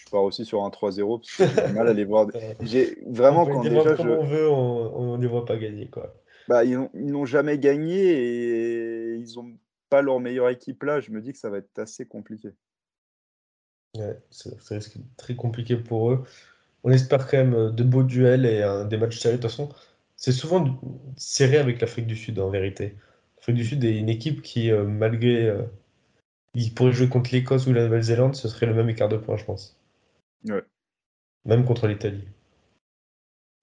je 0.09 0.11
pars 0.11 0.23
aussi 0.23 0.45
sur 0.47 0.65
un 0.65 0.71
3-0 0.71 1.21
parce 1.21 1.53
que 1.53 1.61
j'ai 1.61 1.73
mal 1.75 1.87
à 1.87 1.93
les 1.93 2.05
voir. 2.05 2.29
J'ai 2.63 2.97
vraiment 3.07 3.45
quand 3.45 3.63
déjà 3.63 3.95
je... 3.95 4.03
on 4.03 4.25
veut, 4.25 4.49
on 4.49 5.17
ne 5.19 5.23
les 5.23 5.29
voit 5.29 5.45
pas 5.45 5.59
gagner 5.59 5.89
quoi. 5.89 6.15
Bah, 6.49 6.65
ils 6.65 6.89
n'ont 6.95 7.27
jamais 7.27 7.59
gagné 7.59 7.99
et 7.99 9.15
ils 9.17 9.35
n'ont 9.37 9.53
pas 9.91 10.01
leur 10.01 10.19
meilleure 10.19 10.49
équipe 10.49 10.83
là. 10.83 11.01
Je 11.01 11.11
me 11.11 11.21
dis 11.21 11.33
que 11.33 11.39
ça 11.39 11.51
va 11.51 11.59
être 11.59 11.79
assez 11.79 12.07
compliqué. 12.07 12.55
Ouais, 13.97 14.19
ça, 14.31 14.51
risque 14.71 14.97
d'être 14.97 15.17
très 15.17 15.35
compliqué 15.35 15.77
pour 15.77 16.13
eux. 16.13 16.25
On 16.85 16.91
espère 16.91 17.27
quand 17.27 17.39
même 17.39 17.55
euh, 17.55 17.71
de 17.71 17.83
beaux 17.83 18.03
duels 18.05 18.47
et 18.47 18.63
des 18.89 18.97
matchs 18.97 19.19
serrés. 19.19 19.37
De 19.37 19.43
toute 19.43 19.51
façon, 19.51 19.69
c'est 20.17 20.33
souvent 20.33 20.81
serré 21.17 21.59
avec 21.59 21.81
l'Afrique 21.81 22.07
du 22.07 22.17
Sud 22.17 22.39
en 22.39 22.51
vérité. 22.51 22.97
L'Afrique 23.39 23.57
du 23.57 23.65
Sud 23.65 23.85
est 23.85 23.99
une 23.99 24.09
équipe 24.09 24.43
qui, 24.43 24.71
euh, 24.71 24.85
malgré. 24.85 25.49
Euh, 25.49 25.63
il 26.55 26.75
pourrait 26.75 26.93
jouer 26.93 27.09
contre 27.09 27.31
l'Écosse 27.33 27.67
ou 27.67 27.73
la 27.73 27.85
Nouvelle-Zélande, 27.85 28.35
ce 28.35 28.49
serait 28.49 28.67
le 28.67 28.75
même 28.75 28.89
écart 28.89 29.09
de 29.09 29.17
points, 29.17 29.37
je 29.37 29.45
pense. 29.45 29.79
Ouais. 30.45 30.65
Même 31.45 31.65
contre 31.65 31.87
l'Italie. 31.87 32.27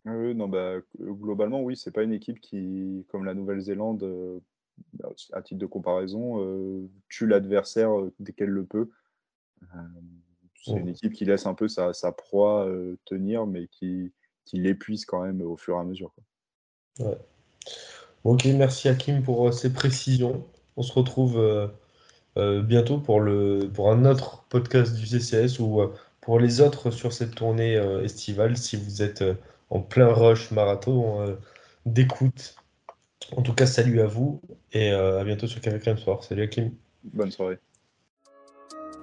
non, 0.06 0.48
bah, 0.48 0.78
globalement, 1.00 1.62
oui, 1.62 1.76
c'est 1.76 1.92
pas 1.92 2.04
une 2.04 2.14
équipe 2.14 2.40
qui, 2.40 3.06
comme 3.10 3.26
la 3.26 3.34
Nouvelle-Zélande, 3.34 4.04
euh, 4.04 4.40
à 5.34 5.42
titre 5.42 5.60
de 5.60 5.66
comparaison, 5.66 6.42
euh, 6.42 6.88
tue 7.10 7.28
l'adversaire 7.28 8.00
euh, 8.00 8.14
dès 8.20 8.34
qu'elle 8.34 8.50
le 8.50 8.66
peut. 8.66 8.90
C'est 10.64 10.72
une 10.72 10.90
équipe 10.90 11.14
qui 11.14 11.26
laisse 11.26 11.46
un 11.46 11.54
peu 11.54 11.68
sa, 11.68 11.94
proie 12.12 12.68
tenir, 13.06 13.46
mais 13.46 13.68
qui, 13.68 14.12
qui 14.46 14.58
l'épuise 14.58 15.06
quand 15.06 15.24
même 15.24 15.42
au 15.42 15.58
fur 15.58 15.76
et 15.76 15.80
à 15.80 15.84
mesure. 15.84 16.14
Ouais. 17.00 17.18
Ok, 18.24 18.46
merci 18.46 18.90
Hakim 18.90 19.22
pour 19.22 19.54
ces 19.54 19.72
précisions. 19.72 20.46
On 20.78 20.82
se 20.82 20.94
retrouve 20.94 21.72
bientôt 22.36 23.00
pour, 23.00 23.20
le, 23.20 23.70
pour 23.74 23.92
un 23.92 24.06
autre 24.06 24.46
podcast 24.50 24.96
du 24.96 25.06
CCS 25.06 25.60
où 25.60 25.82
pour 26.26 26.40
les 26.40 26.60
autres 26.60 26.90
sur 26.90 27.14
cette 27.14 27.36
tournée 27.36 27.78
euh, 27.78 28.04
estivale, 28.04 28.58
si 28.58 28.76
vous 28.76 29.04
êtes 29.04 29.22
euh, 29.22 29.36
en 29.70 29.80
plein 29.80 30.12
rush 30.12 30.50
marathon 30.50 31.22
euh, 31.22 31.36
d'écoute. 31.86 32.56
En 33.38 33.44
tout 33.44 33.54
cas, 33.54 33.68
salut 33.68 34.02
à 34.02 34.08
vous 34.08 34.42
et 34.72 34.90
à 34.92 35.24
bientôt 35.24 35.48
sur 35.48 35.62
Café 35.62 35.80
Crème 35.80 35.98
Soir. 35.98 36.24
Salut 36.24 36.44
Hakim. 36.44 36.72
Bonne 37.04 37.32
soirée. 37.32 37.58